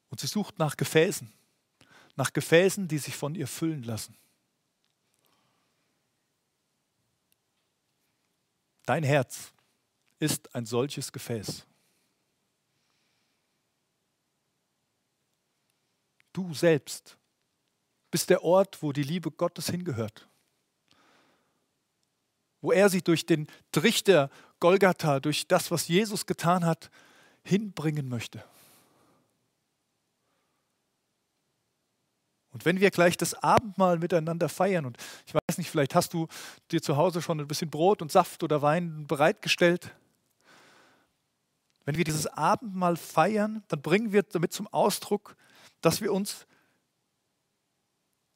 Und 0.10 0.20
sie 0.20 0.28
sucht 0.28 0.60
nach 0.60 0.78
Gefäßen, 0.78 1.32
nach 2.16 2.32
Gefäßen, 2.32 2.88
die 2.88 2.98
sich 2.98 3.16
von 3.16 3.36
ihr 3.36 3.48
füllen 3.48 3.84
lassen. 3.84 4.16
Dein 8.86 9.04
Herz 9.04 9.54
ist 10.22 10.54
ein 10.54 10.66
solches 10.66 11.12
Gefäß. 11.12 11.66
Du 16.32 16.54
selbst 16.54 17.18
bist 18.12 18.30
der 18.30 18.44
Ort, 18.44 18.82
wo 18.84 18.92
die 18.92 19.04
Liebe 19.04 19.32
Gottes 19.32 19.70
hingehört. 19.70 20.30
Wo 22.62 22.72
er 22.72 22.90
sie 22.90 23.02
durch 23.02 23.26
den 23.26 23.48
Trichter 23.72 24.30
Golgatha, 24.60 25.20
durch 25.20 25.48
das, 25.48 25.72
was 25.72 25.88
Jesus 25.88 26.28
getan 26.28 26.66
hat, 26.66 26.92
hinbringen 27.44 28.08
möchte. 28.08 28.44
Und 32.52 32.66
wenn 32.66 32.80
wir 32.80 32.92
gleich 32.92 33.18
das 33.18 33.34
Abendmahl 33.34 33.98
miteinander 33.98 34.50
feiern, 34.50 34.86
und 34.86 34.98
ich 35.26 35.34
weiß 35.34 35.58
nicht, 35.58 35.72
vielleicht 35.72 35.96
hast 35.96 36.14
du 36.14 36.28
dir 36.70 36.82
zu 36.82 36.98
Hause 36.98 37.22
schon 37.22 37.40
ein 37.40 37.48
bisschen 37.48 37.72
Brot 37.72 38.02
und 38.02 38.12
Saft 38.12 38.44
oder 38.44 38.62
Wein 38.62 39.08
bereitgestellt, 39.08 39.96
wenn 41.86 41.98
wir 41.98 42.04
dieses 42.04 42.28
Abendmahl 42.28 42.96
feiern, 42.96 43.64
dann 43.68 43.82
bringen 43.82 44.12
wir 44.12 44.24
damit 44.24 44.54
zum 44.54 44.68
Ausdruck, 44.68 45.36
dass 45.82 46.02
wir 46.02 46.14
uns, 46.14 46.46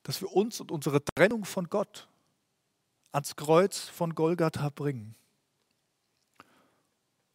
dass 0.04 0.22
wir 0.22 0.32
uns 0.32 0.60
und 0.60 0.72
unsere 0.72 1.04
Trennung 1.04 1.46
von 1.46 1.70
Gott 1.70 2.08
ans 3.12 3.36
Kreuz 3.36 3.80
von 3.80 4.14
Golgatha 4.14 4.70
bringen. 4.70 5.16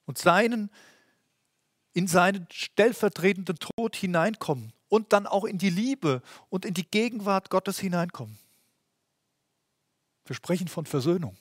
Und 0.04 0.18
seinen, 0.18 0.70
in 1.92 2.06
seinen 2.06 2.46
stellvertretenden 2.50 3.56
Tod 3.58 3.96
hineinkommen 3.96 4.72
und 4.88 5.12
dann 5.12 5.26
auch 5.26 5.44
in 5.44 5.58
die 5.58 5.70
Liebe 5.70 6.22
und 6.48 6.64
in 6.64 6.74
die 6.74 6.86
Gegenwart 6.86 7.48
Gottes 7.48 7.78
hineinkommen. 7.78 8.36
Wir 10.26 10.34
sprechen 10.36 10.68
von 10.68 10.84
Versöhnung. 10.84 11.36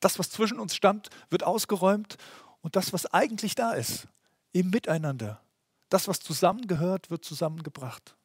Das, 0.00 0.18
was 0.18 0.30
zwischen 0.30 0.60
uns 0.60 0.74
stand, 0.74 1.08
wird 1.30 1.44
ausgeräumt 1.44 2.18
und 2.62 2.76
das, 2.76 2.92
was 2.92 3.06
eigentlich 3.06 3.54
da 3.54 3.72
ist, 3.72 4.06
im 4.52 4.70
Miteinander, 4.70 5.40
das, 5.88 6.08
was 6.08 6.20
zusammengehört, 6.20 7.10
wird 7.10 7.24
zusammengebracht. 7.24 8.16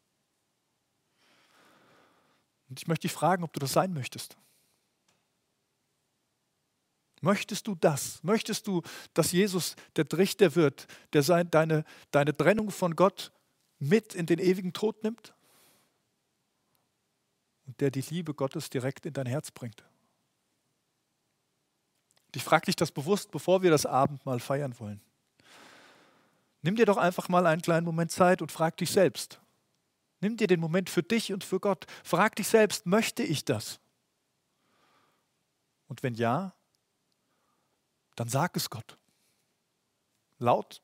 Und 2.70 2.80
ich 2.80 2.88
möchte 2.88 3.04
dich 3.04 3.14
fragen, 3.14 3.44
ob 3.44 3.54
du 3.54 3.60
das 3.60 3.74
sein 3.74 3.94
möchtest. 3.94 4.38
Möchtest 7.22 7.68
du 7.68 7.76
das? 7.76 8.24
Möchtest 8.24 8.68
du, 8.68 8.82
dass 9.14 9.32
Jesus 9.32 9.76
der 9.96 10.08
Trichter 10.08 10.56
wird, 10.56 10.88
der 11.14 11.24
sein, 11.24 11.50
deine, 11.50 11.84
deine 12.12 12.36
Trennung 12.36 12.70
von 12.70 12.96
Gott 12.96 13.32
mit 13.80 14.14
in 14.14 14.26
den 14.26 14.40
ewigen 14.40 14.74
Tod 14.74 15.04
nimmt? 15.04 15.34
Und 17.66 17.82
der 17.82 17.90
die 17.90 18.02
Liebe 18.02 18.34
Gottes 18.36 18.70
direkt 18.70 19.06
in 19.06 19.14
dein 19.14 19.26
Herz 19.26 19.50
bringt? 19.50 19.84
Ich 22.36 22.44
frage 22.44 22.66
dich 22.66 22.76
das 22.76 22.92
bewusst, 22.92 23.32
bevor 23.32 23.62
wir 23.62 23.72
das 23.72 23.86
Abendmahl 23.86 24.40
feiern 24.40 24.78
wollen. 24.80 25.02
Nimm 26.62 26.76
dir 26.76 26.86
doch 26.86 26.98
einfach 26.98 27.30
mal 27.30 27.46
einen 27.46 27.62
kleinen 27.62 27.86
Moment 27.86 28.12
Zeit 28.12 28.42
und 28.42 28.52
frag 28.52 28.78
dich 28.78 28.92
selbst. 28.92 29.40
Nimm 30.20 30.38
dir 30.38 30.48
den 30.48 30.60
Moment 30.60 30.90
für 30.90 31.04
dich 31.04 31.32
und 31.32 31.44
für 31.44 31.60
Gott. 31.60 31.86
Frag 32.04 32.36
dich 32.36 32.48
selbst, 32.48 32.86
möchte 32.86 33.22
ich 33.22 33.46
das? 33.46 33.80
Und 35.88 36.02
wenn 36.02 36.16
ja, 36.16 36.54
dann 38.16 38.30
sag 38.30 38.58
es 38.58 38.70
Gott. 38.70 38.98
Laut 40.40 40.82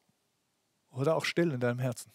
oder 0.91 1.15
auch 1.15 1.25
still 1.25 1.51
in 1.51 1.59
deinem 1.59 1.79
Herzen. 1.79 2.11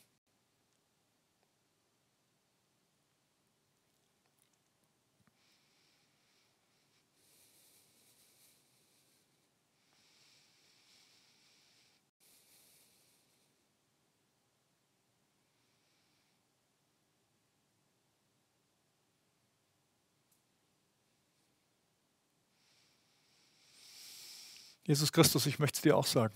Jesus 24.86 25.12
Christus, 25.12 25.46
ich 25.46 25.58
möchte 25.58 25.76
es 25.76 25.82
dir 25.82 25.96
auch 25.96 26.06
sagen. 26.06 26.34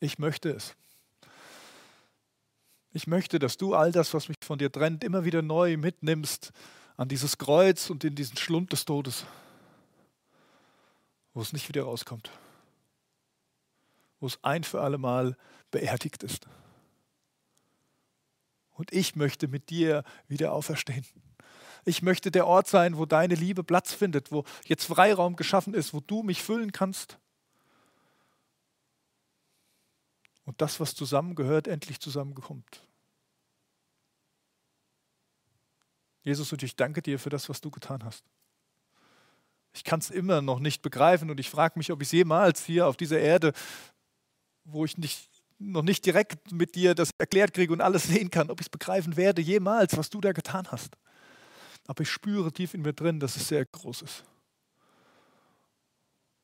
Ich 0.00 0.18
möchte 0.18 0.50
es. 0.50 0.74
Ich 2.92 3.06
möchte, 3.06 3.38
dass 3.38 3.58
du 3.58 3.74
all 3.74 3.92
das, 3.92 4.14
was 4.14 4.28
mich 4.28 4.38
von 4.42 4.58
dir 4.58 4.72
trennt, 4.72 5.04
immer 5.04 5.24
wieder 5.24 5.42
neu 5.42 5.76
mitnimmst 5.76 6.52
an 6.96 7.08
dieses 7.08 7.36
Kreuz 7.36 7.90
und 7.90 8.02
in 8.02 8.14
diesen 8.14 8.38
Schlund 8.38 8.72
des 8.72 8.86
Todes, 8.86 9.26
wo 11.34 11.42
es 11.42 11.52
nicht 11.52 11.68
wieder 11.68 11.82
rauskommt, 11.82 12.30
wo 14.20 14.26
es 14.26 14.42
ein 14.42 14.64
für 14.64 14.80
alle 14.80 14.98
Mal 14.98 15.36
beerdigt 15.70 16.22
ist. 16.22 16.48
Und 18.70 18.90
ich 18.92 19.16
möchte 19.16 19.48
mit 19.48 19.68
dir 19.68 20.02
wieder 20.28 20.52
auferstehen. 20.52 21.04
Ich 21.88 22.02
möchte 22.02 22.30
der 22.30 22.46
Ort 22.46 22.68
sein, 22.68 22.98
wo 22.98 23.06
deine 23.06 23.34
Liebe 23.34 23.64
Platz 23.64 23.94
findet, 23.94 24.30
wo 24.30 24.44
jetzt 24.66 24.84
Freiraum 24.84 25.36
geschaffen 25.36 25.72
ist, 25.72 25.94
wo 25.94 26.00
du 26.00 26.22
mich 26.22 26.42
füllen 26.42 26.70
kannst. 26.70 27.18
Und 30.44 30.60
das, 30.60 30.80
was 30.80 30.94
zusammengehört, 30.94 31.66
endlich 31.66 31.98
zusammenkommt. 31.98 32.86
Jesus, 36.22 36.52
und 36.52 36.62
ich 36.62 36.76
danke 36.76 37.00
dir 37.00 37.18
für 37.18 37.30
das, 37.30 37.48
was 37.48 37.62
du 37.62 37.70
getan 37.70 38.04
hast. 38.04 38.22
Ich 39.72 39.82
kann 39.82 40.00
es 40.00 40.10
immer 40.10 40.42
noch 40.42 40.58
nicht 40.58 40.82
begreifen 40.82 41.30
und 41.30 41.40
ich 41.40 41.48
frage 41.48 41.78
mich, 41.78 41.90
ob 41.90 42.02
ich 42.02 42.12
jemals 42.12 42.66
hier 42.66 42.86
auf 42.86 42.98
dieser 42.98 43.18
Erde, 43.18 43.54
wo 44.64 44.84
ich 44.84 44.98
nicht 44.98 45.26
noch 45.58 45.82
nicht 45.82 46.06
direkt 46.06 46.52
mit 46.52 46.74
dir 46.74 46.94
das 46.94 47.10
erklärt 47.18 47.54
kriege 47.54 47.72
und 47.72 47.80
alles 47.80 48.04
sehen 48.04 48.30
kann, 48.30 48.50
ob 48.50 48.60
ich 48.60 48.66
es 48.66 48.70
begreifen 48.70 49.16
werde, 49.16 49.42
jemals, 49.42 49.96
was 49.96 50.10
du 50.10 50.20
da 50.20 50.32
getan 50.32 50.68
hast. 50.70 50.96
Aber 51.88 52.02
ich 52.02 52.10
spüre 52.10 52.52
tief 52.52 52.74
in 52.74 52.82
mir 52.82 52.92
drin, 52.92 53.18
dass 53.18 53.34
es 53.34 53.48
sehr 53.48 53.64
groß 53.64 54.02
ist. 54.02 54.24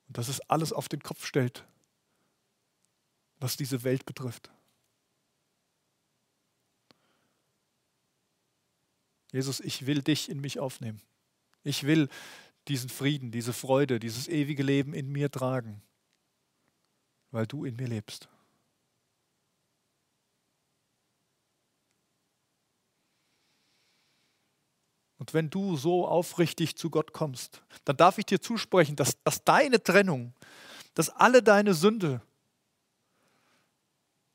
Und 0.09 0.19
dass 0.19 0.29
es 0.29 0.41
alles 0.49 0.73
auf 0.73 0.89
den 0.89 1.03
Kopf 1.03 1.25
stellt, 1.25 1.65
was 3.39 3.57
diese 3.57 3.85
Welt 3.85 4.07
betrifft. 4.07 4.51
Jesus, 9.33 9.61
ich 9.61 9.87
will 9.87 10.01
dich 10.01 10.31
in 10.31 10.41
mich 10.41 10.59
aufnehmen. 10.61 11.03
Ich 11.63 11.85
will 11.85 12.09
diesen 12.69 12.89
Frieden, 12.89 13.31
diese 13.31 13.53
Freude, 13.53 14.01
dieses 14.01 14.29
ewige 14.29 14.63
Leben 14.63 14.95
in 14.95 15.13
mir 15.13 15.31
tragen, 15.31 15.83
weil 17.33 17.47
du 17.47 17.67
in 17.67 17.77
mir 17.77 17.89
lebst. 17.89 18.29
Und 25.19 25.33
wenn 25.33 25.51
du 25.51 25.77
so 25.77 26.07
aufrichtig 26.07 26.77
zu 26.77 26.91
Gott 26.91 27.13
kommst, 27.13 27.63
dann 27.85 27.97
darf 27.97 28.19
ich 28.19 28.27
dir 28.27 28.41
zusprechen, 28.41 28.97
dass, 28.97 29.23
dass 29.23 29.45
deine 29.45 29.83
Trennung, 29.83 30.35
dass 30.95 31.09
alle 31.09 31.43
deine 31.43 31.75
Sünde 31.75 32.21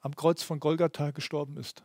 am 0.02 0.16
Kreuz 0.16 0.42
von 0.42 0.60
Golgatha 0.60 1.12
gestorben 1.12 1.58
ist. 1.58 1.84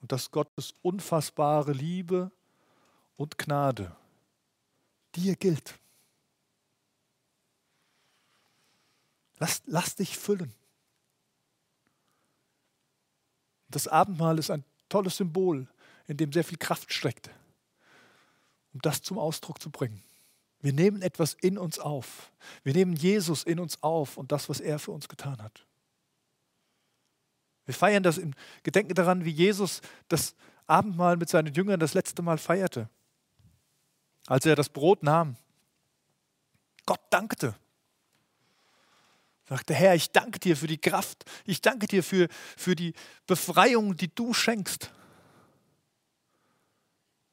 Und 0.00 0.12
dass 0.12 0.30
Gottes 0.30 0.74
unfassbare 0.82 1.72
Liebe 1.72 2.30
und 3.16 3.38
Gnade 3.38 3.94
dir 5.14 5.36
gilt. 5.36 5.78
Lass, 9.38 9.62
lass 9.66 9.96
dich 9.96 10.18
füllen. 10.18 10.52
Das 13.68 13.88
Abendmahl 13.88 14.38
ist 14.38 14.50
ein 14.50 14.64
tolles 14.88 15.16
Symbol, 15.16 15.66
in 16.06 16.16
dem 16.16 16.32
sehr 16.32 16.44
viel 16.44 16.58
Kraft 16.58 16.92
steckt, 16.92 17.30
um 18.72 18.80
das 18.80 19.02
zum 19.02 19.18
Ausdruck 19.18 19.60
zu 19.60 19.70
bringen. 19.70 20.02
Wir 20.60 20.72
nehmen 20.72 21.02
etwas 21.02 21.34
in 21.34 21.58
uns 21.58 21.78
auf. 21.78 22.32
Wir 22.62 22.72
nehmen 22.72 22.94
Jesus 22.94 23.44
in 23.44 23.60
uns 23.60 23.82
auf 23.82 24.16
und 24.16 24.32
das, 24.32 24.48
was 24.48 24.60
er 24.60 24.78
für 24.78 24.92
uns 24.92 25.08
getan 25.08 25.42
hat. 25.42 25.66
Wir 27.66 27.74
feiern 27.74 28.02
das 28.02 28.18
im 28.18 28.34
Gedenken 28.62 28.94
daran, 28.94 29.24
wie 29.24 29.30
Jesus 29.30 29.80
das 30.08 30.34
Abendmahl 30.66 31.16
mit 31.16 31.28
seinen 31.28 31.52
Jüngern 31.52 31.80
das 31.80 31.94
letzte 31.94 32.22
Mal 32.22 32.38
feierte. 32.38 32.88
Als 34.26 34.46
er 34.46 34.56
das 34.56 34.68
Brot 34.68 35.02
nahm, 35.02 35.36
Gott 36.86 37.00
dankte. 37.10 37.54
Sagte, 39.46 39.74
Herr, 39.74 39.94
ich 39.94 40.10
danke 40.10 40.38
dir 40.38 40.56
für 40.56 40.66
die 40.66 40.78
Kraft, 40.78 41.24
ich 41.44 41.60
danke 41.60 41.86
dir 41.86 42.02
für, 42.02 42.28
für 42.56 42.74
die 42.74 42.94
Befreiung, 43.26 43.96
die 43.96 44.14
du 44.14 44.32
schenkst. 44.32 44.90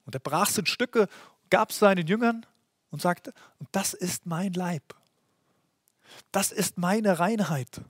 Und 0.06 0.15
er 0.15 0.19
brach 0.19 0.50
es 0.50 0.58
in 0.58 0.65
Stücke, 0.65 1.08
gab 1.50 1.69
es 1.69 1.80
seinen 1.80 2.08
Jüngern 2.08 2.45
und 2.89 3.02
sagte, 3.02 3.34
und 3.60 3.69
das 3.71 3.93
ist 3.93 4.26
mein 4.26 4.54
Leib. 4.54 4.95
Das 6.32 6.52
ist 6.52 6.78
meine 6.78 7.19
Reinheit. 7.19 7.82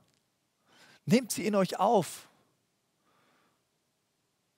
Nehmt 1.05 1.31
sie 1.31 1.47
in 1.47 1.55
euch 1.55 1.79
auf 1.79 2.29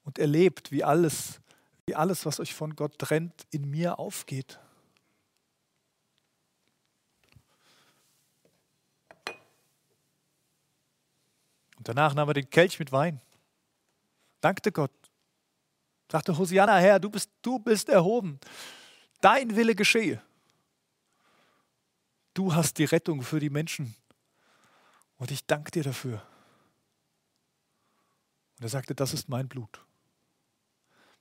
und 0.04 0.20
erlebt, 0.20 0.72
wie 0.72 0.84
alles, 0.84 1.40
wie 1.86 1.96
alles, 1.96 2.26
was 2.26 2.42
euch 2.42 2.54
von 2.54 2.76
Gott 2.76 3.00
trennt, 3.00 3.48
in 3.52 3.70
mir 3.70 4.00
aufgeht. 4.00 4.60
Und 11.84 11.90
danach 11.90 12.14
nahm 12.14 12.30
er 12.30 12.36
den 12.36 12.50
Kelch 12.50 12.80
mit 12.80 12.94
Wein, 12.94 13.20
dankte 14.40 14.72
Gott, 14.72 14.94
sagte 16.10 16.38
Hosianna, 16.38 16.78
Herr, 16.78 16.98
du 16.98 17.10
bist, 17.10 17.30
du 17.42 17.60
bist 17.60 17.90
erhoben, 17.90 18.40
dein 19.20 19.54
Wille 19.54 19.76
geschehe. 19.76 20.22
Du 22.34 22.56
hast 22.56 22.78
die 22.78 22.86
Rettung 22.86 23.22
für 23.22 23.42
die 23.42 23.50
Menschen 23.50 23.94
und 25.18 25.30
ich 25.30 25.46
danke 25.46 25.72
dir 25.72 25.84
dafür. 25.84 26.26
Und 28.60 28.64
er 28.64 28.70
sagte, 28.70 28.96
das 28.96 29.14
ist 29.14 29.28
mein 29.28 29.50
Blut. 29.50 29.82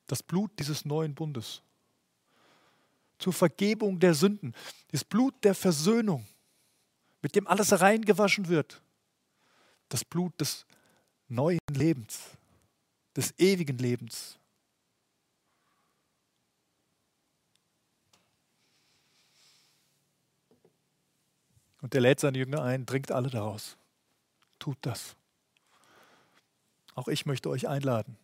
Das 0.07 0.23
Blut 0.23 0.57
dieses 0.61 0.85
neuen 0.85 1.17
Bundes. 1.17 1.61
Zur 3.19 3.33
Vergebung 3.33 3.99
der 3.99 4.15
Sünden. 4.15 4.55
Das 4.93 5.03
Blut 5.03 5.43
der 5.43 5.57
Versöhnung, 5.57 6.25
mit 7.21 7.35
dem 7.35 7.49
alles 7.49 7.81
reingewaschen 7.81 8.47
wird 8.47 8.81
das 9.93 10.05
Blut 10.07 10.41
des 10.41 10.65
neuen 11.29 11.59
Lebens, 11.71 12.31
des 13.15 13.39
ewigen 13.39 13.77
Lebens. 13.77 14.39
Und 21.83 21.95
er 21.95 22.01
lädt 22.01 22.21
seine 22.21 22.39
Jünger 22.39 22.63
ein, 22.63 22.87
trinkt 22.87 23.13
alle 23.13 23.29
daraus. 23.29 23.77
Tut 24.59 24.79
das. 24.83 25.15
Auch 26.95 27.09
ich 27.09 27.27
möchte 27.27 27.51
euch 27.51 27.69
einladen, 27.69 28.17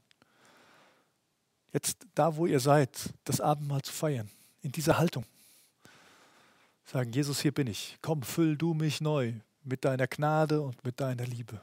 jetzt 1.73 2.07
da, 2.15 2.37
wo 2.37 2.47
ihr 2.47 2.61
seid, 2.61 3.13
das 3.25 3.41
Abendmahl 3.41 3.83
zu 3.83 3.93
feiern, 3.93 4.31
in 4.63 4.73
dieser 4.73 4.99
Haltung. 4.99 5.25
Sagen, 6.87 7.13
Jesus, 7.13 7.41
hier 7.41 7.53
bin 7.53 7.67
ich. 7.67 7.99
Komm, 8.01 8.23
füll 8.23 8.57
du 8.57 8.73
mich 8.73 9.03
neu 9.03 9.35
mit 9.69 9.85
deiner 9.85 10.07
Gnade 10.07 10.61
und 10.61 10.85
mit 10.85 11.01
deiner 11.01 11.25
Liebe. 11.25 11.61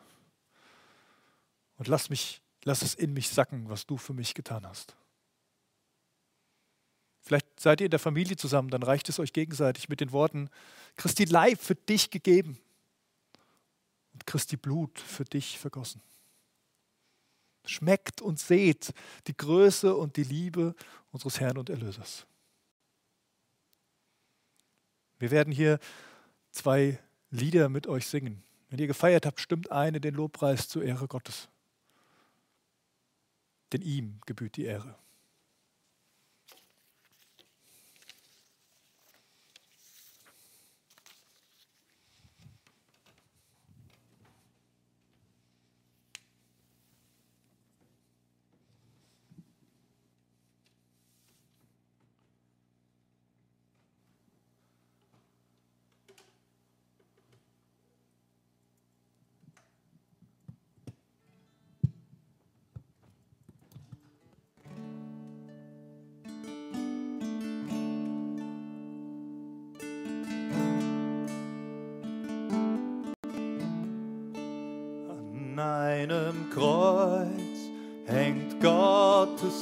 Und 1.77 1.87
lass 1.87 2.09
mich, 2.09 2.41
lass 2.63 2.81
es 2.81 2.95
in 2.95 3.13
mich 3.13 3.29
sacken, 3.29 3.69
was 3.69 3.85
du 3.85 3.97
für 3.97 4.13
mich 4.13 4.33
getan 4.33 4.65
hast. 4.65 4.95
Vielleicht 7.21 7.59
seid 7.59 7.81
ihr 7.81 7.85
in 7.85 7.91
der 7.91 7.99
Familie 7.99 8.37
zusammen, 8.37 8.69
dann 8.69 8.83
reicht 8.83 9.09
es 9.09 9.19
euch 9.19 9.33
gegenseitig 9.33 9.89
mit 9.89 9.99
den 9.99 10.11
Worten, 10.11 10.49
Christi 10.95 11.25
Leib 11.25 11.59
für 11.59 11.73
dich 11.73 12.11
gegeben 12.11 12.59
und 14.13 14.27
Christi 14.27 14.57
Blut 14.57 14.99
für 14.99 15.25
dich 15.25 15.57
vergossen. 15.57 16.01
Schmeckt 17.65 18.21
und 18.21 18.39
seht 18.39 18.93
die 19.25 19.35
Größe 19.35 19.95
und 19.95 20.17
die 20.17 20.23
Liebe 20.23 20.75
unseres 21.11 21.39
Herrn 21.39 21.57
und 21.57 21.71
Erlösers. 21.71 22.27
Wir 25.17 25.31
werden 25.31 25.51
hier 25.51 25.79
zwei 26.51 26.99
Lieder 27.29 27.69
mit 27.69 27.87
euch 27.87 28.07
singen. 28.07 28.43
Wenn 28.69 28.79
ihr 28.79 28.87
gefeiert 28.87 29.25
habt, 29.25 29.39
stimmt 29.39 29.71
eine 29.71 29.99
den 30.01 30.15
Lobpreis 30.15 30.67
zur 30.67 30.83
Ehre 30.83 31.07
Gottes. 31.07 31.49
Denn 33.73 33.81
ihm 33.81 34.19
gebührt 34.25 34.57
die 34.57 34.65
Ehre. 34.65 34.97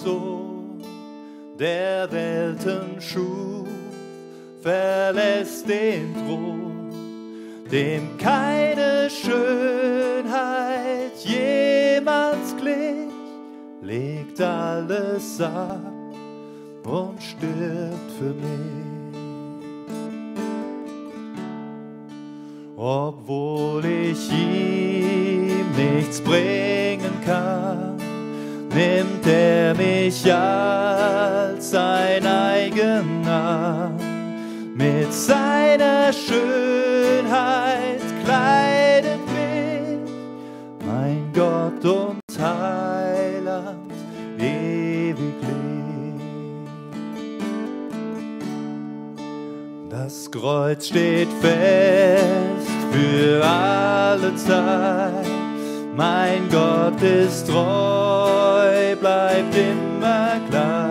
Sohn, 0.03 0.81
der 1.57 2.11
Welten 2.11 2.99
schuf, 2.99 3.67
verlässt 4.61 5.67
den 5.69 6.13
Thron, 6.13 6.89
dem 7.71 8.17
keine 8.17 9.09
Schönheit 9.09 9.53
jemals 11.23 12.53
glich, 12.57 13.13
legt 13.81 14.41
alles 14.41 15.39
ab 15.39 15.79
und 16.83 17.23
stirbt 17.23 18.11
für 18.19 18.33
mich. 18.33 18.83
Obwohl 22.75 23.12
Kreuz 50.33 50.87
steht 50.87 51.27
fest 51.41 52.67
für 52.91 53.45
alle 53.45 54.35
Zeit. 54.35 55.27
Mein 55.95 56.49
Gott 56.49 56.99
ist 57.03 57.47
treu, 57.47 58.95
bleibt 58.95 59.55
immer 59.55 60.41
klar. 60.49 60.82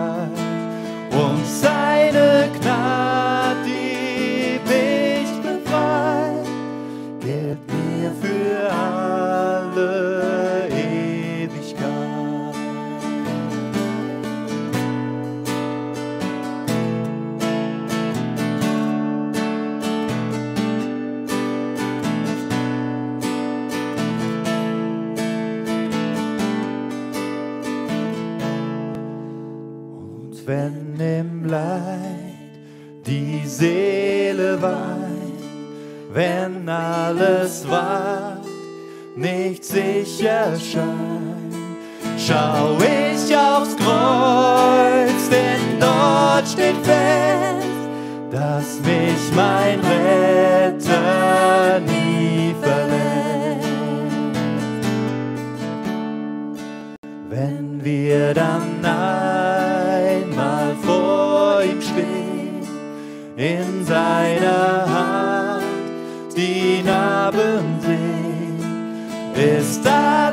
denn 36.63 36.69
alles 36.69 37.67
wagt, 37.69 38.47
nicht 39.15 39.63
sicher 39.65 40.53
scheint. 40.57 41.53
Schau 42.17 42.77
ich 42.77 43.35
aufs 43.35 43.75
Kreuz, 43.75 45.29
denn 45.29 45.79
dort 45.79 46.47
steht 46.47 46.77
fest, 46.83 47.67
dass 48.31 48.79
mich 48.79 49.31
mein 49.35 49.79
Retter 49.79 51.79
nie 51.79 52.55
verlässt. 52.61 53.67
Wenn 57.29 57.83
wir 57.83 58.33
dann 58.33 58.85
einmal 58.85 60.75
vor 60.83 61.61
ihm 61.63 61.81
stehen, 61.81 62.67
in 63.35 63.83
seiner 63.85 64.92
está 69.73 70.32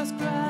Just 0.00 0.16
grass. 0.16 0.49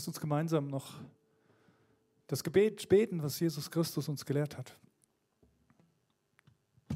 Lass 0.00 0.08
uns 0.08 0.18
gemeinsam 0.18 0.68
noch 0.68 0.94
das 2.26 2.42
Gebet 2.42 2.88
beten, 2.88 3.22
was 3.22 3.38
Jesus 3.38 3.70
Christus 3.70 4.08
uns 4.08 4.24
gelehrt 4.24 4.56
hat. 4.56 4.78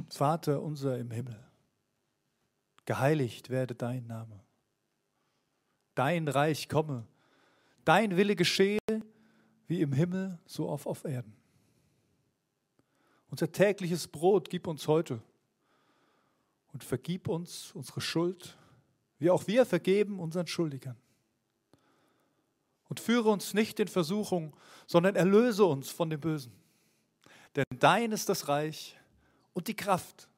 Vater 0.08 0.62
unser 0.62 0.96
im 0.96 1.10
Himmel, 1.10 1.38
geheiligt 2.86 3.50
werde 3.50 3.74
dein 3.74 4.06
Name. 4.06 4.40
Dein 5.94 6.26
Reich 6.28 6.66
komme, 6.66 7.06
dein 7.84 8.16
Wille 8.16 8.36
geschehe, 8.36 8.78
wie 9.66 9.82
im 9.82 9.92
Himmel, 9.92 10.38
so 10.46 10.70
auch 10.70 10.86
auf 10.86 11.04
Erden. 11.04 11.36
Unser 13.28 13.52
tägliches 13.52 14.08
Brot 14.08 14.48
gib 14.48 14.66
uns 14.66 14.88
heute 14.88 15.20
und 16.72 16.82
vergib 16.82 17.28
uns 17.28 17.70
unsere 17.72 18.00
Schuld, 18.00 18.56
wie 19.18 19.28
auch 19.28 19.46
wir 19.46 19.66
vergeben 19.66 20.20
unseren 20.20 20.46
Schuldigern. 20.46 20.96
Und 22.94 23.00
führe 23.00 23.28
uns 23.28 23.54
nicht 23.54 23.80
in 23.80 23.88
Versuchung, 23.88 24.54
sondern 24.86 25.16
erlöse 25.16 25.64
uns 25.64 25.90
von 25.90 26.10
dem 26.10 26.20
Bösen. 26.20 26.52
Denn 27.56 27.64
dein 27.80 28.12
ist 28.12 28.28
das 28.28 28.46
Reich 28.46 28.96
und 29.52 29.66
die 29.66 29.74
Kraft 29.74 30.28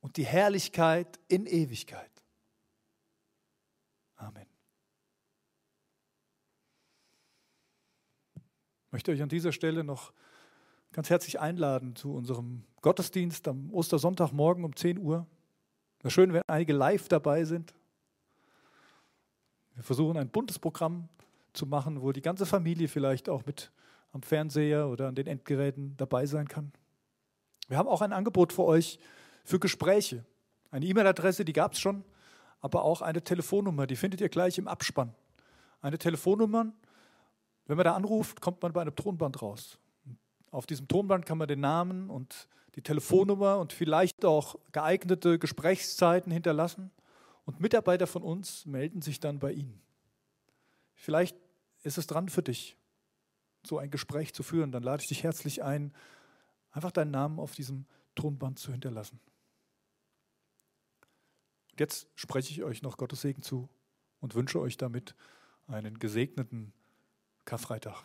und 0.00 0.16
die 0.16 0.24
Herrlichkeit 0.24 1.20
in 1.28 1.44
Ewigkeit. 1.44 2.10
Amen. 4.16 4.46
Ich 8.36 8.92
möchte 8.92 9.12
euch 9.12 9.20
an 9.20 9.28
dieser 9.28 9.52
Stelle 9.52 9.84
noch 9.84 10.14
ganz 10.92 11.10
herzlich 11.10 11.40
einladen 11.40 11.94
zu 11.94 12.14
unserem 12.14 12.64
Gottesdienst 12.80 13.46
am 13.48 13.70
Ostersonntagmorgen 13.74 14.64
um 14.64 14.74
10 14.74 14.96
Uhr. 14.96 15.26
Wäre 16.00 16.10
schön, 16.10 16.32
wenn 16.32 16.40
einige 16.46 16.72
live 16.72 17.08
dabei 17.08 17.44
sind. 17.44 17.74
Wir 19.74 19.84
versuchen 19.84 20.16
ein 20.16 20.30
buntes 20.30 20.58
Programm 20.58 21.10
zu 21.52 21.66
machen, 21.66 22.02
wo 22.02 22.12
die 22.12 22.22
ganze 22.22 22.46
Familie 22.46 22.88
vielleicht 22.88 23.28
auch 23.28 23.44
mit 23.46 23.72
am 24.12 24.22
Fernseher 24.22 24.88
oder 24.88 25.08
an 25.08 25.14
den 25.14 25.26
Endgeräten 25.26 25.96
dabei 25.96 26.26
sein 26.26 26.48
kann. 26.48 26.72
Wir 27.68 27.78
haben 27.78 27.88
auch 27.88 28.02
ein 28.02 28.12
Angebot 28.12 28.52
für 28.52 28.64
euch 28.64 28.98
für 29.44 29.58
Gespräche. 29.58 30.24
Eine 30.70 30.86
E-Mail-Adresse, 30.86 31.44
die 31.44 31.52
gab 31.52 31.72
es 31.72 31.80
schon, 31.80 32.04
aber 32.60 32.82
auch 32.84 33.02
eine 33.02 33.22
Telefonnummer, 33.22 33.86
die 33.86 33.96
findet 33.96 34.20
ihr 34.20 34.28
gleich 34.28 34.58
im 34.58 34.68
Abspann. 34.68 35.14
Eine 35.80 35.98
Telefonnummer, 35.98 36.72
wenn 37.66 37.76
man 37.76 37.84
da 37.84 37.94
anruft, 37.94 38.40
kommt 38.40 38.62
man 38.62 38.72
bei 38.72 38.80
einem 38.82 38.94
Tonband 38.94 39.40
raus. 39.42 39.78
Auf 40.50 40.66
diesem 40.66 40.88
Tonband 40.88 41.26
kann 41.26 41.38
man 41.38 41.48
den 41.48 41.60
Namen 41.60 42.10
und 42.10 42.48
die 42.74 42.82
Telefonnummer 42.82 43.58
und 43.58 43.72
vielleicht 43.72 44.24
auch 44.24 44.56
geeignete 44.72 45.38
Gesprächszeiten 45.38 46.32
hinterlassen. 46.32 46.90
Und 47.44 47.60
Mitarbeiter 47.60 48.06
von 48.06 48.22
uns 48.22 48.66
melden 48.66 49.02
sich 49.02 49.20
dann 49.20 49.38
bei 49.38 49.52
Ihnen. 49.52 49.80
Vielleicht 51.00 51.34
ist 51.82 51.96
es 51.96 52.06
dran 52.06 52.28
für 52.28 52.42
dich, 52.42 52.76
so 53.62 53.78
ein 53.78 53.90
Gespräch 53.90 54.34
zu 54.34 54.42
führen. 54.42 54.70
Dann 54.70 54.82
lade 54.82 55.02
ich 55.02 55.08
dich 55.08 55.22
herzlich 55.22 55.62
ein, 55.62 55.94
einfach 56.72 56.90
deinen 56.90 57.10
Namen 57.10 57.40
auf 57.40 57.54
diesem 57.54 57.86
Tonband 58.14 58.58
zu 58.58 58.70
hinterlassen. 58.70 59.18
Jetzt 61.78 62.06
spreche 62.14 62.52
ich 62.52 62.62
euch 62.64 62.82
noch 62.82 62.98
Gottes 62.98 63.22
Segen 63.22 63.40
zu 63.40 63.70
und 64.20 64.34
wünsche 64.34 64.60
euch 64.60 64.76
damit 64.76 65.14
einen 65.68 65.98
gesegneten 65.98 66.74
Karfreitag. 67.46 68.04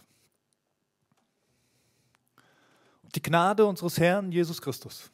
Die 3.14 3.22
Gnade 3.22 3.66
unseres 3.66 3.98
Herrn 3.98 4.32
Jesus 4.32 4.62
Christus, 4.62 5.12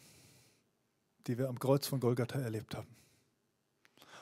die 1.25 1.35
wir 1.35 1.49
am 1.49 1.57
Kreuz 1.57 1.87
von 1.87 1.99
Golgatha 1.99 2.37
erlebt 2.37 2.75
haben. 2.75 2.95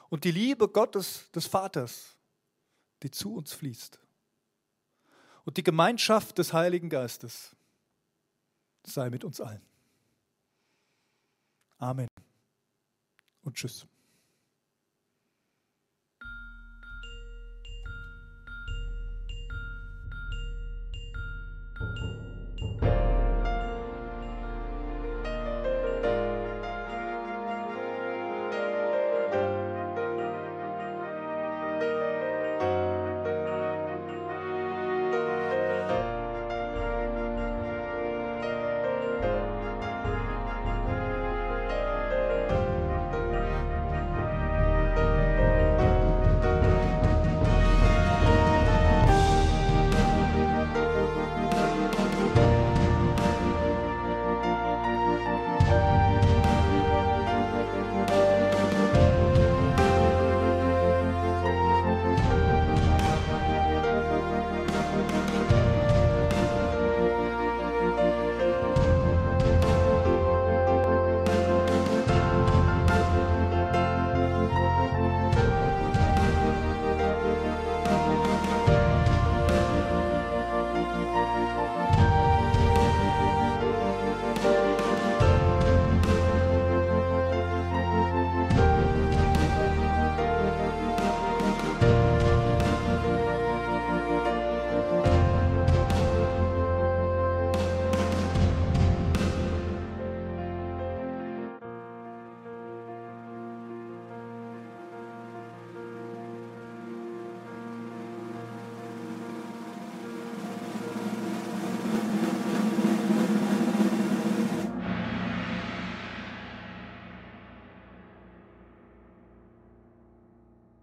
Und 0.07 0.23
die 0.23 0.31
Liebe 0.31 0.69
Gottes 0.69 1.29
des 1.31 1.45
Vaters, 1.45 2.15
die 3.03 3.11
zu 3.11 3.35
uns 3.35 3.53
fließt. 3.53 3.99
Und 5.45 5.57
die 5.57 5.63
Gemeinschaft 5.63 6.37
des 6.37 6.53
Heiligen 6.53 6.89
Geistes 6.89 7.55
sei 8.85 9.09
mit 9.09 9.23
uns 9.23 9.41
allen. 9.41 9.65
Amen 11.77 12.07
und 13.43 13.55
tschüss. 13.55 13.87